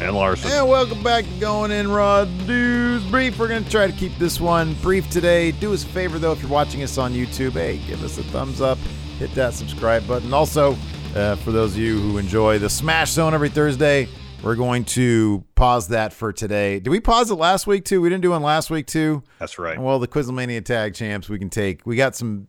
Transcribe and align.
And 0.00 0.16
Larson. 0.16 0.50
And 0.50 0.66
welcome 0.66 1.02
back 1.02 1.26
to 1.26 1.30
Going 1.40 1.70
In 1.70 1.90
Raw 1.90 2.24
News 2.46 3.04
Brief. 3.10 3.38
We're 3.38 3.48
going 3.48 3.62
to 3.62 3.70
try 3.70 3.86
to 3.86 3.92
keep 3.92 4.16
this 4.16 4.40
one 4.40 4.72
brief 4.80 5.10
today. 5.10 5.50
Do 5.50 5.74
us 5.74 5.84
a 5.84 5.88
favor, 5.88 6.18
though, 6.18 6.32
if 6.32 6.40
you're 6.40 6.50
watching 6.50 6.82
us 6.82 6.96
on 6.96 7.12
YouTube, 7.12 7.52
hey, 7.52 7.76
give 7.86 8.02
us 8.02 8.16
a 8.16 8.22
thumbs 8.22 8.62
up, 8.62 8.78
hit 9.18 9.30
that 9.34 9.52
subscribe 9.52 10.08
button. 10.08 10.32
Also, 10.32 10.74
uh, 11.14 11.36
for 11.36 11.52
those 11.52 11.72
of 11.72 11.78
you 11.78 12.00
who 12.00 12.16
enjoy 12.16 12.58
the 12.58 12.70
Smash 12.70 13.10
Zone 13.10 13.34
every 13.34 13.50
Thursday, 13.50 14.08
we're 14.42 14.56
going 14.56 14.86
to 14.86 15.44
pause 15.54 15.88
that 15.88 16.14
for 16.14 16.32
today. 16.32 16.80
Did 16.80 16.88
we 16.88 17.00
pause 17.00 17.30
it 17.30 17.34
last 17.34 17.66
week, 17.66 17.84
too? 17.84 18.00
We 18.00 18.08
didn't 18.08 18.22
do 18.22 18.30
one 18.30 18.42
last 18.42 18.70
week, 18.70 18.86
too? 18.86 19.22
That's 19.38 19.58
right. 19.58 19.78
Well, 19.78 19.98
the 19.98 20.08
Quizlemania 20.08 20.64
Tag 20.64 20.94
Champs, 20.94 21.28
we 21.28 21.38
can 21.38 21.50
take. 21.50 21.84
We 21.84 21.96
got 21.96 22.16
some 22.16 22.46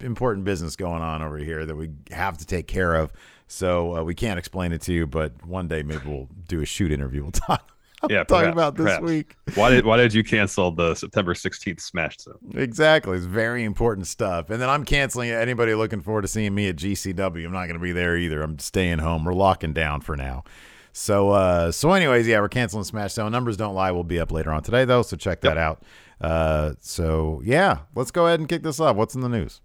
important 0.00 0.46
business 0.46 0.74
going 0.74 1.02
on 1.02 1.20
over 1.20 1.36
here 1.36 1.66
that 1.66 1.76
we 1.76 1.90
have 2.12 2.38
to 2.38 2.46
take 2.46 2.66
care 2.66 2.94
of. 2.94 3.12
So 3.46 3.96
uh, 3.96 4.02
we 4.02 4.14
can't 4.14 4.38
explain 4.38 4.72
it 4.72 4.80
to 4.82 4.92
you, 4.92 5.06
but 5.06 5.32
one 5.46 5.68
day 5.68 5.82
maybe 5.82 6.02
we'll 6.06 6.28
do 6.48 6.60
a 6.62 6.66
shoot 6.66 6.90
interview. 6.90 7.22
We'll 7.22 7.32
talk. 7.32 7.70
yeah, 8.10 8.18
talk 8.24 8.40
perhaps, 8.40 8.52
about 8.52 8.74
this 8.76 8.84
perhaps. 8.86 9.02
week. 9.04 9.36
Why 9.54 9.70
did 9.70 9.84
Why 9.86 9.96
did 9.96 10.12
you 10.12 10.22
cancel 10.24 10.70
the 10.70 10.94
September 10.94 11.34
sixteenth 11.34 11.80
Smash 11.80 12.18
Zone? 12.18 12.38
Exactly, 12.54 13.16
it's 13.16 13.26
very 13.26 13.64
important 13.64 14.06
stuff. 14.06 14.50
And 14.50 14.60
then 14.60 14.68
I'm 14.68 14.84
canceling 14.84 15.30
it. 15.30 15.34
Anybody 15.34 15.74
looking 15.74 16.00
forward 16.00 16.22
to 16.22 16.28
seeing 16.28 16.54
me 16.54 16.68
at 16.68 16.76
GCW? 16.76 17.44
I'm 17.46 17.52
not 17.52 17.66
going 17.66 17.78
to 17.78 17.82
be 17.82 17.92
there 17.92 18.16
either. 18.16 18.42
I'm 18.42 18.58
staying 18.58 18.98
home. 18.98 19.24
We're 19.24 19.32
locking 19.34 19.72
down 19.72 20.00
for 20.00 20.16
now. 20.16 20.44
So, 20.92 21.30
uh, 21.30 21.72
so 21.72 21.90
anyways, 21.92 22.26
yeah, 22.28 22.40
we're 22.40 22.48
canceling 22.48 22.84
Smash 22.84 23.14
Zone. 23.14 23.32
Numbers 23.32 23.56
don't 23.56 23.74
lie. 23.74 23.90
We'll 23.90 24.04
be 24.04 24.20
up 24.20 24.30
later 24.30 24.52
on 24.52 24.62
today 24.62 24.84
though, 24.84 25.02
so 25.02 25.16
check 25.16 25.40
that 25.40 25.56
Yep. 25.56 25.58
out. 25.58 25.82
Uh, 26.20 26.74
so 26.80 27.40
yeah, 27.44 27.78
let's 27.94 28.10
go 28.10 28.26
ahead 28.26 28.38
and 28.40 28.48
kick 28.48 28.62
this 28.62 28.80
off. 28.80 28.96
What's 28.96 29.14
in 29.14 29.20
the 29.20 29.28
news? 29.28 29.60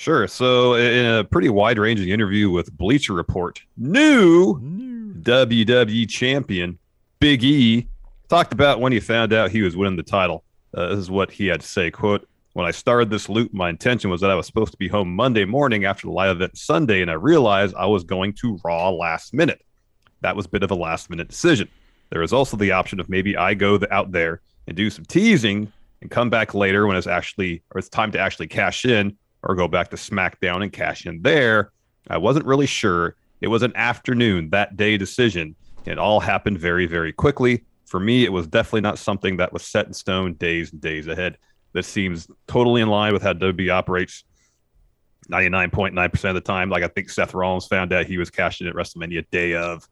Sure. 0.00 0.26
So, 0.26 0.76
in 0.76 1.04
a 1.04 1.24
pretty 1.24 1.50
wide 1.50 1.78
ranging 1.78 2.08
interview 2.08 2.48
with 2.48 2.72
Bleacher 2.72 3.12
Report, 3.12 3.60
new 3.76 4.58
WWE 4.58 6.08
champion 6.08 6.78
Big 7.18 7.44
E 7.44 7.86
talked 8.30 8.54
about 8.54 8.80
when 8.80 8.92
he 8.92 9.00
found 9.00 9.34
out 9.34 9.50
he 9.50 9.60
was 9.60 9.76
winning 9.76 9.98
the 9.98 10.02
title. 10.02 10.42
Uh, 10.72 10.88
this 10.88 11.00
is 11.00 11.10
what 11.10 11.30
he 11.30 11.48
had 11.48 11.60
to 11.60 11.66
say: 11.66 11.90
"Quote: 11.90 12.26
When 12.54 12.64
I 12.64 12.70
started 12.70 13.10
this 13.10 13.28
loop, 13.28 13.52
my 13.52 13.68
intention 13.68 14.08
was 14.08 14.22
that 14.22 14.30
I 14.30 14.34
was 14.34 14.46
supposed 14.46 14.72
to 14.72 14.78
be 14.78 14.88
home 14.88 15.14
Monday 15.14 15.44
morning 15.44 15.84
after 15.84 16.06
the 16.06 16.14
live 16.14 16.36
event 16.36 16.56
Sunday, 16.56 17.02
and 17.02 17.10
I 17.10 17.14
realized 17.14 17.74
I 17.74 17.84
was 17.84 18.02
going 18.02 18.32
to 18.40 18.58
Raw 18.64 18.88
last 18.88 19.34
minute. 19.34 19.60
That 20.22 20.34
was 20.34 20.46
a 20.46 20.48
bit 20.48 20.62
of 20.62 20.70
a 20.70 20.76
last 20.76 21.10
minute 21.10 21.28
decision. 21.28 21.68
There 22.08 22.22
is 22.22 22.32
also 22.32 22.56
the 22.56 22.72
option 22.72 23.00
of 23.00 23.10
maybe 23.10 23.36
I 23.36 23.52
go 23.52 23.76
the, 23.76 23.92
out 23.92 24.12
there 24.12 24.40
and 24.66 24.74
do 24.74 24.88
some 24.88 25.04
teasing 25.04 25.70
and 26.00 26.10
come 26.10 26.30
back 26.30 26.54
later 26.54 26.86
when 26.86 26.96
it's 26.96 27.06
actually 27.06 27.62
or 27.74 27.78
it's 27.78 27.90
time 27.90 28.12
to 28.12 28.18
actually 28.18 28.46
cash 28.46 28.86
in, 28.86 29.18
or 29.42 29.54
go 29.54 29.68
back 29.68 29.90
to 29.90 29.96
SmackDown 29.96 30.62
and 30.62 30.72
cash 30.72 31.06
in 31.06 31.22
there. 31.22 31.72
I 32.08 32.18
wasn't 32.18 32.46
really 32.46 32.66
sure. 32.66 33.16
It 33.40 33.48
was 33.48 33.62
an 33.62 33.74
afternoon 33.76 34.50
that 34.50 34.76
day 34.76 34.96
decision. 34.96 35.56
It 35.86 35.98
all 35.98 36.20
happened 36.20 36.58
very, 36.58 36.86
very 36.86 37.12
quickly. 37.12 37.64
For 37.86 37.98
me, 37.98 38.24
it 38.24 38.32
was 38.32 38.46
definitely 38.46 38.82
not 38.82 38.98
something 38.98 39.38
that 39.38 39.52
was 39.52 39.62
set 39.62 39.86
in 39.86 39.92
stone 39.92 40.34
days 40.34 40.72
and 40.72 40.80
days 40.80 41.06
ahead. 41.06 41.38
This 41.72 41.86
seems 41.86 42.28
totally 42.46 42.82
in 42.82 42.88
line 42.88 43.12
with 43.12 43.22
how 43.22 43.32
WWE 43.32 43.72
operates 43.72 44.24
99.9% 45.30 46.28
of 46.28 46.34
the 46.34 46.40
time. 46.40 46.68
Like 46.68 46.82
I 46.82 46.88
think 46.88 47.08
Seth 47.10 47.34
Rollins 47.34 47.66
found 47.66 47.92
out 47.92 48.06
he 48.06 48.18
was 48.18 48.30
cashing 48.30 48.66
in 48.66 48.70
at 48.70 48.76
WrestleMania 48.76 49.24
day 49.30 49.54
of. 49.54 49.88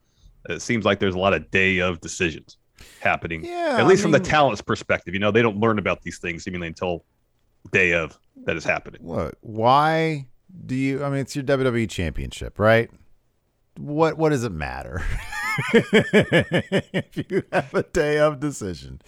It 0.48 0.62
seems 0.62 0.84
like 0.84 0.98
there's 0.98 1.14
a 1.14 1.18
lot 1.18 1.34
of 1.34 1.50
day 1.50 1.78
of 1.78 2.00
decisions 2.00 2.58
happening. 3.00 3.44
Yeah, 3.44 3.76
At 3.78 3.86
least 3.86 4.00
I 4.00 4.02
from 4.04 4.12
the 4.12 4.20
talent's 4.20 4.62
perspective. 4.62 5.14
You 5.14 5.20
know, 5.20 5.30
they 5.30 5.42
don't 5.42 5.58
learn 5.58 5.78
about 5.78 6.02
these 6.02 6.18
things 6.18 6.44
seemingly 6.44 6.68
until 6.68 7.04
day 7.72 7.92
of 7.92 8.18
that 8.44 8.56
is 8.56 8.64
happening. 8.64 9.00
Look, 9.04 9.36
why 9.40 10.26
do 10.66 10.74
you? 10.74 11.04
I 11.04 11.10
mean, 11.10 11.20
it's 11.20 11.36
your 11.36 11.44
WWE 11.44 11.88
Championship, 11.88 12.58
right? 12.58 12.90
What 13.76 14.18
What 14.18 14.30
does 14.30 14.44
it 14.44 14.52
matter 14.52 15.02
if 15.72 17.30
you 17.30 17.42
have 17.52 17.74
a 17.74 17.82
day 17.82 18.18
of 18.18 18.40
decision? 18.40 19.00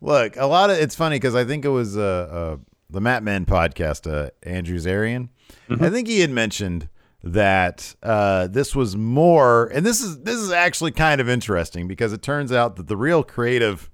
Look, 0.00 0.36
a 0.36 0.46
lot 0.46 0.70
of 0.70 0.78
it's 0.78 0.94
funny 0.94 1.16
because 1.16 1.34
I 1.34 1.44
think 1.44 1.64
it 1.64 1.70
was 1.70 1.96
uh, 1.96 2.00
uh 2.00 2.56
the 2.90 3.00
Mat 3.00 3.22
Men 3.22 3.46
podcast, 3.46 4.10
uh, 4.10 4.30
Andrew 4.42 4.78
Zarian. 4.78 5.28
I 5.68 5.90
think 5.90 6.06
he 6.08 6.20
had 6.20 6.30
mentioned 6.30 6.88
that 7.22 7.96
uh, 8.02 8.46
this 8.46 8.76
was 8.76 8.96
more, 8.96 9.66
and 9.66 9.84
this 9.84 10.00
is 10.00 10.20
this 10.20 10.36
is 10.36 10.50
actually 10.50 10.92
kind 10.92 11.20
of 11.20 11.28
interesting 11.28 11.88
because 11.88 12.12
it 12.12 12.22
turns 12.22 12.52
out 12.52 12.76
that 12.76 12.86
the 12.86 12.96
real 12.96 13.22
creative 13.24 13.90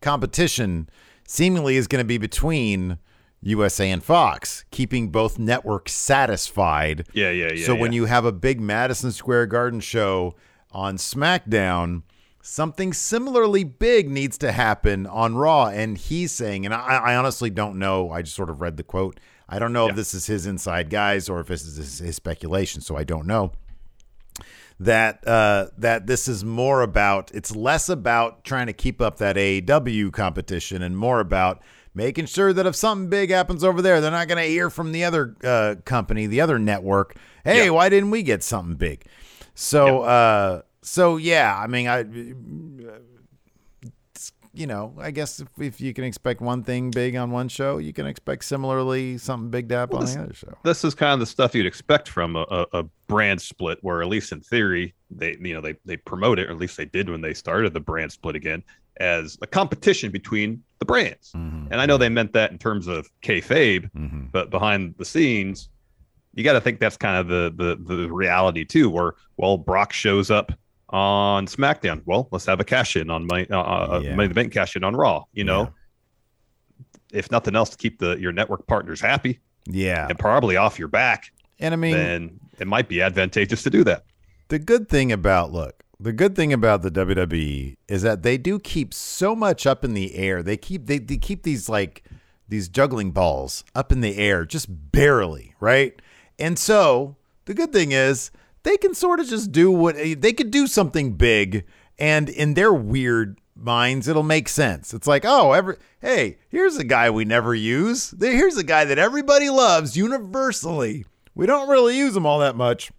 competition 0.00 0.88
seemingly 1.26 1.76
is 1.76 1.86
going 1.86 2.00
to 2.00 2.06
be 2.06 2.18
between 2.18 2.98
USA 3.44 3.90
and 3.90 4.02
Fox, 4.02 4.64
keeping 4.70 5.10
both 5.10 5.38
networks 5.38 5.92
satisfied. 5.92 7.06
Yeah, 7.12 7.30
yeah, 7.30 7.52
yeah. 7.54 7.66
so 7.66 7.74
when 7.74 7.92
you 7.92 8.06
have 8.06 8.24
a 8.24 8.32
big 8.32 8.60
Madison 8.60 9.12
Square 9.12 9.46
Garden 9.46 9.80
show 9.80 10.34
on 10.72 10.96
SmackDown, 10.96 12.02
something 12.40 12.92
similarly 12.92 13.62
big 13.62 14.08
needs 14.08 14.38
to 14.38 14.50
happen 14.50 15.06
on 15.06 15.36
Raw. 15.36 15.66
And 15.66 15.98
he's 15.98 16.32
saying, 16.32 16.64
and 16.64 16.74
I, 16.74 16.96
I 16.96 17.16
honestly 17.16 17.50
don't 17.50 17.78
know. 17.78 18.10
I 18.10 18.22
just 18.22 18.34
sort 18.34 18.50
of 18.50 18.60
read 18.60 18.76
the 18.76 18.82
quote. 18.82 19.20
I 19.46 19.58
don't 19.58 19.74
know 19.74 19.88
if 19.88 19.96
this 19.96 20.14
is 20.14 20.26
his 20.26 20.46
inside 20.46 20.88
guys 20.88 21.28
or 21.28 21.40
if 21.40 21.48
this 21.48 21.66
is 21.66 21.76
his, 21.76 21.98
his 21.98 22.16
speculation. 22.16 22.80
So 22.80 22.96
I 22.96 23.04
don't 23.04 23.26
know 23.26 23.52
that 24.80 25.26
uh, 25.26 25.66
that 25.78 26.06
this 26.06 26.26
is 26.28 26.44
more 26.44 26.82
about 26.82 27.30
it's 27.34 27.54
less 27.54 27.88
about 27.88 28.44
trying 28.44 28.66
to 28.66 28.72
keep 28.72 29.00
up 29.00 29.18
that 29.18 29.36
AEW 29.36 30.12
competition 30.12 30.82
and 30.82 30.96
more 30.96 31.20
about 31.20 31.62
making 31.94 32.26
sure 32.26 32.52
that 32.52 32.66
if 32.66 32.74
something 32.76 33.08
big 33.08 33.30
happens 33.30 33.62
over 33.64 33.80
there, 33.80 34.00
they're 34.00 34.10
not 34.10 34.28
going 34.28 34.42
to 34.42 34.48
hear 34.48 34.68
from 34.70 34.92
the 34.92 35.04
other 35.04 35.36
uh, 35.44 35.76
company, 35.84 36.26
the 36.26 36.40
other 36.40 36.58
network. 36.58 37.16
Hey, 37.44 37.70
why 37.70 37.88
didn't 37.88 38.10
we 38.10 38.22
get 38.22 38.42
something 38.42 38.74
big? 38.76 39.06
So, 39.54 40.02
uh, 40.02 40.62
so 40.82 41.16
yeah, 41.16 41.56
I 41.56 41.66
mean, 41.66 41.86
I. 41.88 42.04
You 44.56 44.68
know, 44.68 44.94
I 45.00 45.10
guess 45.10 45.40
if, 45.40 45.48
if 45.58 45.80
you 45.80 45.92
can 45.92 46.04
expect 46.04 46.40
one 46.40 46.62
thing 46.62 46.92
big 46.92 47.16
on 47.16 47.32
one 47.32 47.48
show, 47.48 47.78
you 47.78 47.92
can 47.92 48.06
expect 48.06 48.44
similarly 48.44 49.18
something 49.18 49.50
big 49.50 49.68
to 49.70 49.74
happen 49.74 49.98
Well, 49.98 50.06
on 50.08 50.14
the 50.14 50.22
other 50.22 50.32
show. 50.32 50.54
this 50.62 50.84
is 50.84 50.94
kind 50.94 51.12
of 51.12 51.18
the 51.18 51.26
stuff 51.26 51.56
you'd 51.56 51.66
expect 51.66 52.08
from 52.08 52.36
a, 52.36 52.46
a, 52.48 52.66
a 52.72 52.82
brand 53.08 53.42
split, 53.42 53.78
where 53.82 54.00
at 54.00 54.06
least 54.06 54.30
in 54.30 54.40
theory, 54.40 54.94
they 55.10 55.36
you 55.40 55.54
know 55.54 55.60
they 55.60 55.74
they 55.84 55.96
promote 55.96 56.38
it, 56.38 56.46
or 56.48 56.52
at 56.52 56.58
least 56.58 56.76
they 56.76 56.84
did 56.84 57.10
when 57.10 57.20
they 57.20 57.34
started 57.34 57.74
the 57.74 57.80
brand 57.80 58.12
split 58.12 58.36
again, 58.36 58.62
as 58.98 59.36
a 59.42 59.46
competition 59.46 60.10
between 60.10 60.62
the 60.78 60.84
brands. 60.84 61.32
Mhm. 61.32 61.68
And 61.70 61.80
I 61.80 61.86
know 61.86 61.96
they 61.96 62.08
meant 62.08 62.32
that 62.34 62.50
in 62.52 62.58
terms 62.58 62.86
of 62.86 63.08
kayfabe, 63.22 63.90
Mhm. 63.92 64.30
but 64.32 64.50
behind 64.50 64.94
the 64.98 65.04
scenes, 65.04 65.68
you 66.34 66.44
got 66.44 66.52
to 66.54 66.60
think 66.60 66.78
that's 66.80 66.96
kind 66.96 67.16
of 67.16 67.28
the, 67.28 67.52
the 67.56 67.94
the 67.94 68.12
reality 68.12 68.64
too. 68.64 68.90
Where 68.90 69.14
well, 69.36 69.56
Brock 69.56 69.92
shows 69.92 70.30
up 70.30 70.52
on 70.90 71.46
SmackDown. 71.46 72.02
Well, 72.04 72.28
let's 72.30 72.46
have 72.46 72.60
a 72.60 72.64
cash 72.64 72.94
in 72.96 73.10
on 73.10 73.26
my 73.26 73.46
uh, 73.50 73.60
uh, 73.60 74.00
Yeah. 74.04 74.14
Money 74.14 74.28
the 74.28 74.34
Bank 74.34 74.52
cash 74.52 74.76
in 74.76 74.84
on 74.84 74.94
Raw. 74.94 75.24
You 75.32 75.44
know, 75.44 75.72
if 77.12 77.30
nothing 77.30 77.54
else, 77.56 77.70
to 77.70 77.76
keep 77.76 77.98
the 77.98 78.16
your 78.18 78.32
network 78.32 78.66
partners 78.66 79.00
happy. 79.00 79.40
Yeah. 79.66 80.06
and 80.10 80.18
probably 80.18 80.56
off 80.58 80.78
your 80.78 80.88
back, 80.88 81.32
And 81.58 81.72
I 81.72 81.78
mean, 81.78 81.94
then 81.94 82.40
it 82.58 82.66
might 82.66 82.86
be 82.86 83.00
advantageous 83.00 83.62
to 83.62 83.70
do 83.70 83.82
that. 83.84 84.04
the 84.48 84.58
good 84.58 84.90
thing 84.90 85.10
about 85.10 85.52
look 85.52 85.83
the 86.04 86.12
good 86.12 86.36
thing 86.36 86.52
about 86.52 86.82
the 86.82 86.90
WWE 86.90 87.76
is 87.88 88.02
that 88.02 88.22
they 88.22 88.36
do 88.36 88.58
keep 88.58 88.92
so 88.92 89.34
much 89.34 89.66
up 89.66 89.84
in 89.84 89.94
the 89.94 90.14
air. 90.16 90.42
They 90.42 90.58
keep 90.58 90.86
they, 90.86 90.98
they 90.98 91.16
keep 91.16 91.44
these 91.44 91.66
like 91.66 92.04
these 92.46 92.68
juggling 92.68 93.10
balls 93.10 93.64
up 93.74 93.90
in 93.90 94.02
the 94.02 94.18
air 94.18 94.44
just 94.44 94.66
barely, 94.92 95.54
right? 95.60 96.00
And 96.38 96.58
so 96.58 97.16
the 97.46 97.54
good 97.54 97.72
thing 97.72 97.92
is 97.92 98.30
they 98.64 98.76
can 98.76 98.94
sort 98.94 99.18
of 99.18 99.28
just 99.28 99.50
do 99.50 99.70
what 99.70 99.96
they 99.96 100.34
could 100.34 100.50
do 100.50 100.66
something 100.66 101.14
big 101.14 101.64
and 101.98 102.28
in 102.28 102.52
their 102.52 102.74
weird 102.74 103.40
minds 103.56 104.06
it'll 104.06 104.22
make 104.22 104.50
sense. 104.50 104.92
It's 104.92 105.06
like, 105.06 105.24
"Oh, 105.24 105.52
every 105.52 105.76
hey, 106.02 106.36
here's 106.50 106.76
a 106.76 106.84
guy 106.84 107.08
we 107.08 107.24
never 107.24 107.54
use. 107.54 108.14
Here's 108.20 108.58
a 108.58 108.64
guy 108.64 108.84
that 108.84 108.98
everybody 108.98 109.48
loves 109.48 109.96
universally. 109.96 111.06
We 111.34 111.46
don't 111.46 111.70
really 111.70 111.96
use 111.96 112.14
him 112.14 112.26
all 112.26 112.40
that 112.40 112.56
much." 112.56 112.90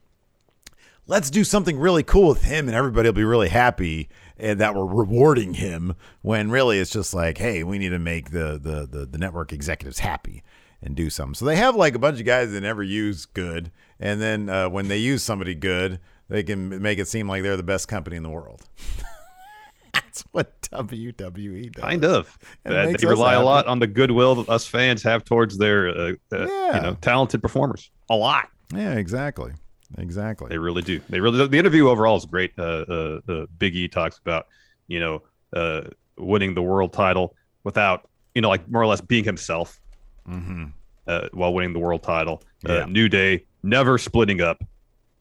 Let's 1.07 1.30
do 1.30 1.44
something 1.44 1.78
really 1.80 2.04
cool 2.04 2.30
with 2.30 2.44
him 2.44 2.68
and 2.68 2.75
everybody 2.75 3.07
will 3.07 3.13
be 3.13 3.24
really 3.24 3.50
happy 3.50 4.10
and 4.38 4.60
that 4.60 4.74
we're 4.75 4.86
rewarding 4.86 5.54
him 5.54 5.94
when 6.22 6.50
really 6.50 6.80
it's 6.80 6.92
just 6.92 7.13
like 7.13 7.38
hey 7.38 7.63
we 7.63 7.78
need 7.78 7.90
to 7.90 8.00
make 8.00 8.31
the 8.31 8.60
the 8.62 8.88
the, 8.90 9.06
the 9.06 9.18
network 9.18 9.54
executives 9.54 10.00
happy 10.00 10.44
and 10.81 10.96
do 10.96 11.10
something 11.10 11.34
so 11.36 11.46
they 11.46 11.56
have 11.56 11.75
like 11.75 11.96
a 11.96 12.00
bunch 12.00 12.19
of 12.19 12.25
guys 12.25 12.52
that 12.52 12.62
never 12.62 12.84
use 12.84 13.25
good 13.25 13.72
and 14.00 14.22
then 14.22 14.50
uh, 14.50 14.68
when 14.69 14.88
they 14.88 14.98
use 14.98 15.24
somebody 15.24 15.56
good 15.56 16.00
they 16.28 16.44
can 16.44 16.81
make 16.81 16.98
it 17.00 17.07
seem 17.07 17.28
like 17.28 17.44
they're 17.44 17.57
the 17.57 17.63
best 17.63 17.88
company 17.88 18.16
in 18.16 18.24
the 18.24 18.30
world 18.30 18.63
that's 19.94 20.24
what 20.31 20.60
wwe 20.63 21.72
does 21.72 21.81
Kind 21.84 22.04
of. 22.04 22.38
Uh, 22.66 22.92
they 22.98 23.06
rely 23.07 23.34
a 23.34 23.44
lot 23.44 23.68
on 23.68 23.80
the 23.80 23.88
goodwill 23.88 24.36
that 24.36 24.50
us 24.50 24.66
fans 24.68 25.04
have 25.04 25.24
towards 25.24 25.57
their, 25.57 25.90
uh, 25.90 26.13
uh, 26.34 26.48
Yeah. 26.48 26.75
you 26.75 26.81
know, 26.81 26.98
talented 27.00 27.42
performers. 27.42 27.92
A 28.10 28.16
lot. 28.16 28.50
yeah 28.74 28.94
exactly 28.96 29.54
exactly 29.97 30.50
They 30.50 30.57
really 30.57 30.81
do. 30.81 31.00
They 31.09 31.19
really. 31.19 31.47
The 31.47 31.57
interview 31.57 31.89
overall 31.89 32.18
is 32.18 32.25
great. 32.25 32.51
Uh, 32.57 32.86
uh, 32.88 33.19
uh, 33.27 33.45
Big 33.57 33.75
E 33.75 33.88
talks 33.88 34.18
about, 34.18 34.47
you 34.88 35.00
know, 35.00 35.24
uh, 35.53 35.81
winning 36.18 36.53
the 36.53 36.62
world 36.62 36.94
title 36.94 37.36
without, 37.63 38.09
you 38.33 38.42
know, 38.42 38.50
like 38.50 38.68
more 38.69 38.81
or 38.81 38.88
less 38.88 39.01
being 39.01 39.24
himself 39.24 39.80
mm-hmm. 40.30 40.65
uh, 41.07 41.27
while 41.33 41.53
winning 41.53 41.74
the 41.74 41.80
world 41.80 42.03
title. 42.03 42.42
Yeah. 42.65 42.83
Uh, 42.83 42.86
New 42.88 43.09
Day 43.09 43.45
never 43.63 43.97
splitting 43.97 44.42
up 44.42 44.63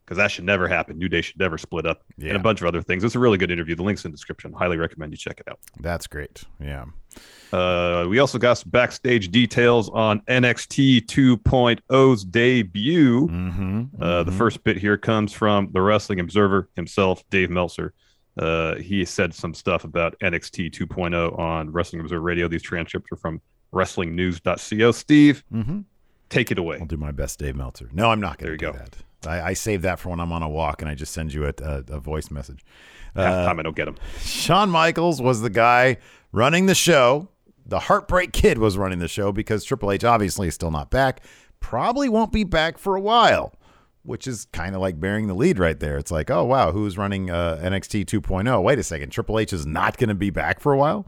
because 0.05 0.19
that 0.19 0.31
should 0.31 0.45
never 0.45 0.69
happen. 0.69 0.99
New 0.99 1.09
Day 1.09 1.23
should 1.23 1.39
never 1.39 1.57
split 1.57 1.87
up, 1.87 2.03
Yeah. 2.19 2.29
and 2.29 2.37
a 2.37 2.41
bunch 2.41 2.61
of 2.61 2.67
other 2.67 2.83
things. 2.83 3.05
It's 3.05 3.15
a 3.15 3.19
really 3.19 3.39
good 3.39 3.51
interview. 3.51 3.75
The 3.75 3.83
link's 3.83 4.05
in 4.05 4.11
the 4.11 4.17
description. 4.17 4.53
Highly 4.53 4.77
recommend 4.77 5.13
you 5.13 5.17
check 5.17 5.41
it 5.41 5.49
out. 5.49 5.59
that's 5.81 6.07
great 6.07 6.45
yeah 6.61 6.85
Uh, 7.55 8.07
we 8.09 8.19
also 8.19 8.39
got 8.39 8.55
some 8.55 8.71
backstage 8.71 9.31
details 9.31 9.89
on 9.91 10.21
NXT 10.23 11.07
2.0's 11.07 12.25
debut. 12.25 13.29
mm-hmm. 13.29 13.83
Uh, 14.03 14.23
the 14.25 14.33
first 14.33 14.65
bit 14.65 14.77
here 14.77 14.97
comes 14.99 15.33
from 15.33 15.71
the 15.73 15.81
Wrestling 15.81 16.19
Observer 16.21 16.69
himself, 16.75 17.23
Dave 17.31 17.51
Meltzer. 17.51 17.95
Uh, 18.37 18.75
he 18.77 19.05
said 19.05 19.33
some 19.33 19.55
stuff 19.55 19.85
about 19.85 20.19
NXT 20.21 20.73
2.0 20.73 21.39
on 21.39 21.71
Wrestling 21.71 22.01
Observer 22.01 22.21
Radio. 22.23 22.49
These 22.49 22.63
transcripts 22.63 23.13
are 23.13 23.17
from 23.17 23.41
WrestlingNews.co. 23.73 24.91
Steve, 24.93 25.45
mm-hmm. 25.53 25.81
take 26.29 26.51
it 26.51 26.59
away. 26.59 26.79
I'll 26.81 26.87
do 26.87 26.97
my 26.97 27.13
best, 27.13 27.39
Dave 27.39 27.55
Meltzer. 27.57 27.89
No, 27.93 28.11
I'm 28.11 28.21
not 28.21 28.39
going 28.39 28.53
to 28.53 28.57
do 28.57 28.73
go. 28.73 28.73
that. 28.73 28.97
I, 29.27 29.51
I 29.51 29.53
save 29.53 29.83
that 29.83 30.01
for 30.01 30.09
when 30.11 30.19
I'm 30.21 30.33
on 30.33 30.43
a 30.43 30.49
walk 30.49 30.83
and 30.83 30.91
I 30.91 30.95
just 30.95 31.13
send 31.13 31.33
you 31.33 31.47
a, 31.47 31.53
a, 31.63 31.85
a 31.89 32.01
voice 32.01 32.31
message. 32.31 32.65
Half 33.15 33.15
the 33.15 33.23
Uh, 33.41 33.45
time 33.47 33.61
I 33.61 33.63
don't 33.63 33.77
get 33.77 33.85
them. 33.85 33.97
Shawn 34.21 34.71
Michaels 34.71 35.23
was 35.23 35.41
the 35.41 35.51
guy 35.51 35.99
running 36.33 36.67
the 36.67 36.75
show. 36.75 37.29
The 37.67 37.81
Heartbreak 37.81 38.33
Kid 38.33 38.59
was 38.59 38.77
running 38.77 38.99
the 38.99 39.09
show 39.09 39.33
because 39.33 39.65
Triple 39.65 39.91
H 39.91 40.05
obviously 40.05 40.49
is 40.49 40.55
still 40.55 40.71
not 40.71 40.91
back. 40.91 41.21
Probably 41.61 42.09
won't 42.09 42.33
be 42.33 42.45
back 42.45 42.77
for 42.77 42.95
a 42.95 43.01
while, 43.01 43.55
which 44.03 44.27
is 44.27 44.47
kind 44.53 44.75
of 44.75 44.83
like 44.83 45.01
bearing 45.01 45.29
the 45.29 45.35
lead 45.35 45.59
right 45.59 45.81
there. 45.81 45.97
It's 45.97 46.11
like, 46.11 46.31
oh, 46.31 46.45
wow, 46.45 46.73
who's 46.73 46.99
running 46.99 47.31
uh, 47.31 47.59
NXT 47.63 48.05
2.0? 48.05 48.63
Wait 48.63 48.79
a 48.79 48.83
second. 48.83 49.11
Triple 49.11 49.39
H 49.39 49.53
is 49.53 49.65
not 49.65 49.97
going 49.97 50.09
to 50.09 50.15
be 50.15 50.31
back 50.31 50.61
for 50.61 50.73
a 50.73 50.77
while? 50.77 51.07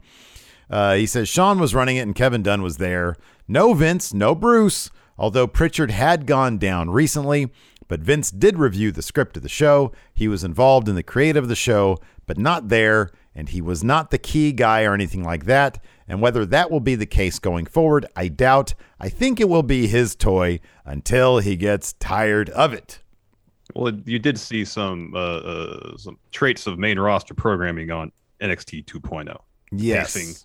Uh, 0.69 0.95
he 0.95 1.05
says 1.05 1.29
Shawn 1.29 1.59
was 1.59 1.75
running 1.75 1.97
it 1.97 2.01
and 2.01 2.15
Kevin 2.15 2.43
Dunn 2.43 2.61
was 2.61 2.77
there. 2.77 3.15
No 3.47 3.73
Vince, 3.73 4.13
no 4.13 4.35
Bruce, 4.35 4.89
although 5.17 5.47
Pritchard 5.47 5.91
had 5.91 6.25
gone 6.25 6.57
down 6.57 6.89
recently. 6.89 7.51
But 7.87 8.01
Vince 8.01 8.31
did 8.31 8.57
review 8.57 8.91
the 8.91 9.01
script 9.01 9.37
of 9.37 9.43
the 9.43 9.49
show. 9.49 9.93
He 10.13 10.27
was 10.27 10.43
involved 10.43 10.89
in 10.89 10.95
the 10.95 11.03
creative 11.03 11.45
of 11.45 11.49
the 11.49 11.55
show, 11.55 11.99
but 12.25 12.37
not 12.37 12.67
there. 12.67 13.11
And 13.33 13.49
he 13.49 13.61
was 13.61 13.83
not 13.83 14.11
the 14.11 14.17
key 14.17 14.51
guy 14.51 14.83
or 14.83 14.93
anything 14.93 15.23
like 15.23 15.45
that. 15.45 15.81
And 16.07 16.21
whether 16.21 16.45
that 16.45 16.71
will 16.71 16.79
be 16.79 16.95
the 16.95 17.05
case 17.05 17.37
going 17.39 17.65
forward, 17.65 18.05
I 18.15 18.29
doubt. 18.29 18.73
I 18.99 19.09
think 19.09 19.39
it 19.41 19.49
will 19.49 19.63
be 19.63 19.87
his 19.87 20.15
toy 20.15 20.59
until 20.85 21.39
he 21.39 21.55
gets 21.57 21.93
tired 21.93 22.49
of 22.51 22.71
it. 22.73 22.99
Well, 23.75 23.93
you 24.05 24.17
did 24.17 24.39
see 24.39 24.63
some 24.63 25.13
uh, 25.13 25.17
uh, 25.19 25.97
some 25.97 26.17
traits 26.31 26.67
of 26.67 26.79
main 26.79 26.97
roster 26.97 27.33
programming 27.33 27.91
on 27.91 28.11
NXT 28.41 28.85
2.0. 28.85 29.37
Yes. 29.73 30.13
Facing 30.13 30.35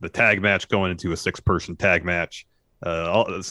the 0.00 0.08
tag 0.08 0.40
match 0.40 0.68
going 0.68 0.90
into 0.90 1.12
a 1.12 1.16
six 1.16 1.38
person 1.40 1.76
tag 1.76 2.04
match. 2.04 2.46
Uh, 2.84 3.10
all, 3.10 3.42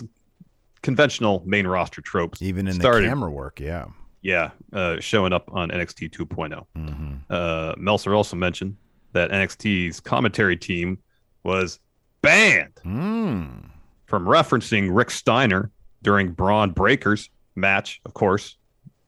conventional 0.81 1.43
main 1.45 1.67
roster 1.67 2.01
tropes. 2.01 2.41
Even 2.41 2.67
in 2.67 2.73
started- 2.73 3.05
the 3.05 3.09
camera 3.09 3.31
work, 3.31 3.59
yeah. 3.59 3.85
Yeah, 4.23 4.51
uh, 4.71 4.99
showing 4.99 5.33
up 5.33 5.49
on 5.51 5.69
NXT 5.69 6.11
2.0. 6.11 6.65
hmm 6.75 7.13
Uh, 7.29 7.73
Meltzer 7.77 8.13
also 8.13 8.35
mentioned 8.35 8.75
that 9.13 9.31
NXT's 9.31 9.99
commentary 9.99 10.55
team 10.55 10.99
was 11.43 11.79
banned 12.21 12.75
Mm. 12.85 13.69
from 14.05 14.25
referencing 14.25 14.89
Rick 14.91 15.11
Steiner 15.11 15.71
during 16.03 16.31
Bron 16.31 16.71
Breakker's 16.71 17.29
match. 17.55 18.01
Of 18.05 18.13
course, 18.13 18.57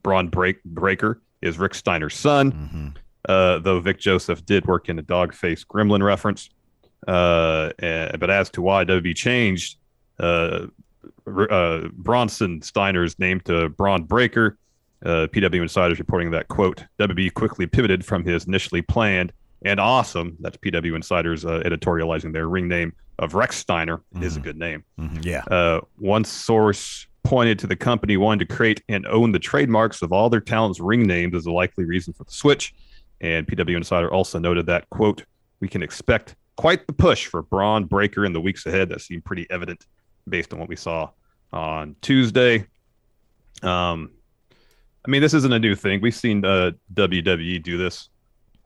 Bron 0.03 0.27
Break- 0.29 0.63
Breakker 0.63 1.21
is 1.41 1.57
Rick 1.59 1.75
Steiner's 1.75 2.15
son, 2.15 2.51
hmm 2.51 2.87
uh, 3.29 3.57
though 3.59 3.79
Vic 3.79 3.99
Joseph 3.99 4.45
did 4.45 4.65
work 4.65 4.89
in 4.89 4.99
a 4.99 5.01
dog 5.01 5.33
face 5.33 5.63
gremlin 5.63 6.03
reference. 6.03 6.49
Uh, 7.07 7.69
eh, 7.79 8.15
but 8.17 8.29
as 8.29 8.49
to 8.49 8.61
why 8.61 8.83
WB 8.83 9.15
changed 9.15 9.77
uh, 10.19 10.65
R- 11.25 11.51
uh, 11.51 11.87
Bronson 11.93 12.61
Steiner's 12.61 13.17
name 13.19 13.39
to 13.41 13.69
Bron 13.69 14.03
Breakker, 14.03 14.57
uh, 15.05 15.27
PW 15.31 15.61
Insiders 15.61 15.99
reporting 15.99 16.31
that, 16.31 16.47
quote, 16.49 16.83
WB 16.99 17.33
quickly 17.33 17.65
pivoted 17.65 18.03
from 18.05 18.23
his 18.25 18.45
initially 18.45 18.81
planned 18.81 19.31
and 19.65 19.79
awesome, 19.79 20.37
that's 20.39 20.57
PW 20.57 20.95
Insiders 20.95 21.45
uh, 21.45 21.61
editorializing 21.65 22.33
their 22.33 22.47
ring 22.49 22.67
name 22.67 22.93
of 23.19 23.33
Rex 23.35 23.55
Steiner. 23.57 24.01
is 24.21 24.35
a 24.37 24.39
Mhm. 24.39 24.43
good 24.43 24.57
name. 24.57 24.83
hmm 24.97 25.17
Yeah. 25.21 25.43
Uh, 25.49 25.81
one 25.97 26.23
source 26.25 27.07
pointed 27.23 27.57
to 27.59 27.67
the 27.67 27.75
company 27.75 28.17
wanting 28.17 28.45
to 28.45 28.53
create 28.53 28.83
and 28.89 29.05
own 29.07 29.31
the 29.31 29.39
trademarks 29.39 30.01
of 30.01 30.11
all 30.11 30.29
their 30.29 30.41
talents' 30.41 30.79
ring 30.79 31.03
names 31.03 31.33
as 31.35 31.45
a 31.45 31.51
likely 31.51 31.85
reason 31.85 32.13
for 32.13 32.23
the 32.25 32.31
switch. 32.31 32.73
And 33.21 33.47
PW 33.47 33.77
Insider 33.77 34.11
also 34.11 34.39
noted 34.39 34.65
that, 34.65 34.89
quote, 34.89 35.23
we 35.61 35.67
can 35.69 35.81
expect 35.81 36.35
quite 36.57 36.85
the 36.87 36.93
push 36.93 37.25
for 37.27 37.41
Bron 37.43 37.85
Breakker 37.85 38.25
in 38.25 38.33
the 38.33 38.41
weeks 38.41 38.65
ahead. 38.65 38.89
That 38.89 38.99
seemed 39.01 39.23
pretty 39.23 39.47
evident 39.49 39.85
based 40.27 40.51
on 40.53 40.59
what 40.59 40.67
we 40.67 40.75
saw 40.75 41.09
on 41.53 41.95
Tuesday. 42.01 42.65
Um, 43.61 44.11
I 45.05 45.09
mean, 45.09 45.21
this 45.21 45.33
isn't 45.33 45.53
a 45.53 45.59
new 45.59 45.75
thing. 45.75 46.01
We've 46.01 46.15
seen 46.15 46.43
uh, 46.43 46.71
WWE 46.93 47.61
do 47.63 47.77
this 47.77 48.09